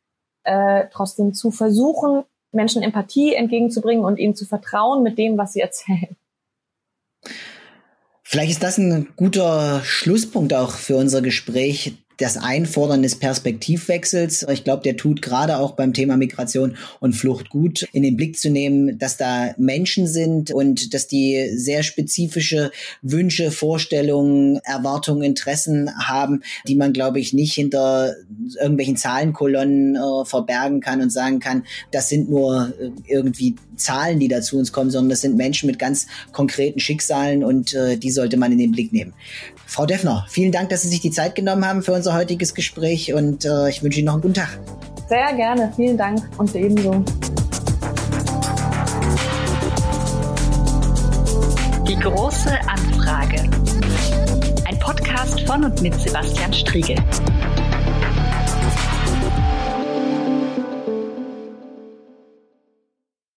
[0.43, 5.61] äh, trotzdem zu versuchen, Menschen Empathie entgegenzubringen und ihnen zu vertrauen mit dem, was sie
[5.61, 6.17] erzählen.
[8.23, 14.47] Vielleicht ist das ein guter Schlusspunkt auch für unser Gespräch, das Einfordern des Perspektivwechsels.
[14.53, 18.39] Ich glaube, der tut gerade auch beim Thema Migration und Flucht gut, in den Blick
[18.39, 22.71] zu nehmen, dass da Menschen sind und dass die sehr spezifische
[23.03, 28.15] Wünsche, Vorstellungen, Erwartungen, Interessen haben, die man, glaube ich, nicht hinter
[28.61, 34.29] irgendwelchen Zahlenkolonnen äh, verbergen kann und sagen kann, das sind nur äh, irgendwie Zahlen, die
[34.29, 38.11] da zu uns kommen, sondern das sind Menschen mit ganz konkreten Schicksalen und äh, die
[38.11, 39.15] sollte man in den Blick nehmen.
[39.67, 43.13] Frau Deffner, vielen Dank, dass Sie sich die Zeit genommen haben für unser heutiges Gespräch
[43.13, 44.59] und äh, ich wünsche Ihnen noch einen guten Tag.
[45.09, 47.05] Sehr gerne, vielen Dank und ebenso.
[51.87, 53.43] Die große Anfrage.
[54.67, 56.97] Ein Podcast von und mit Sebastian Striegel.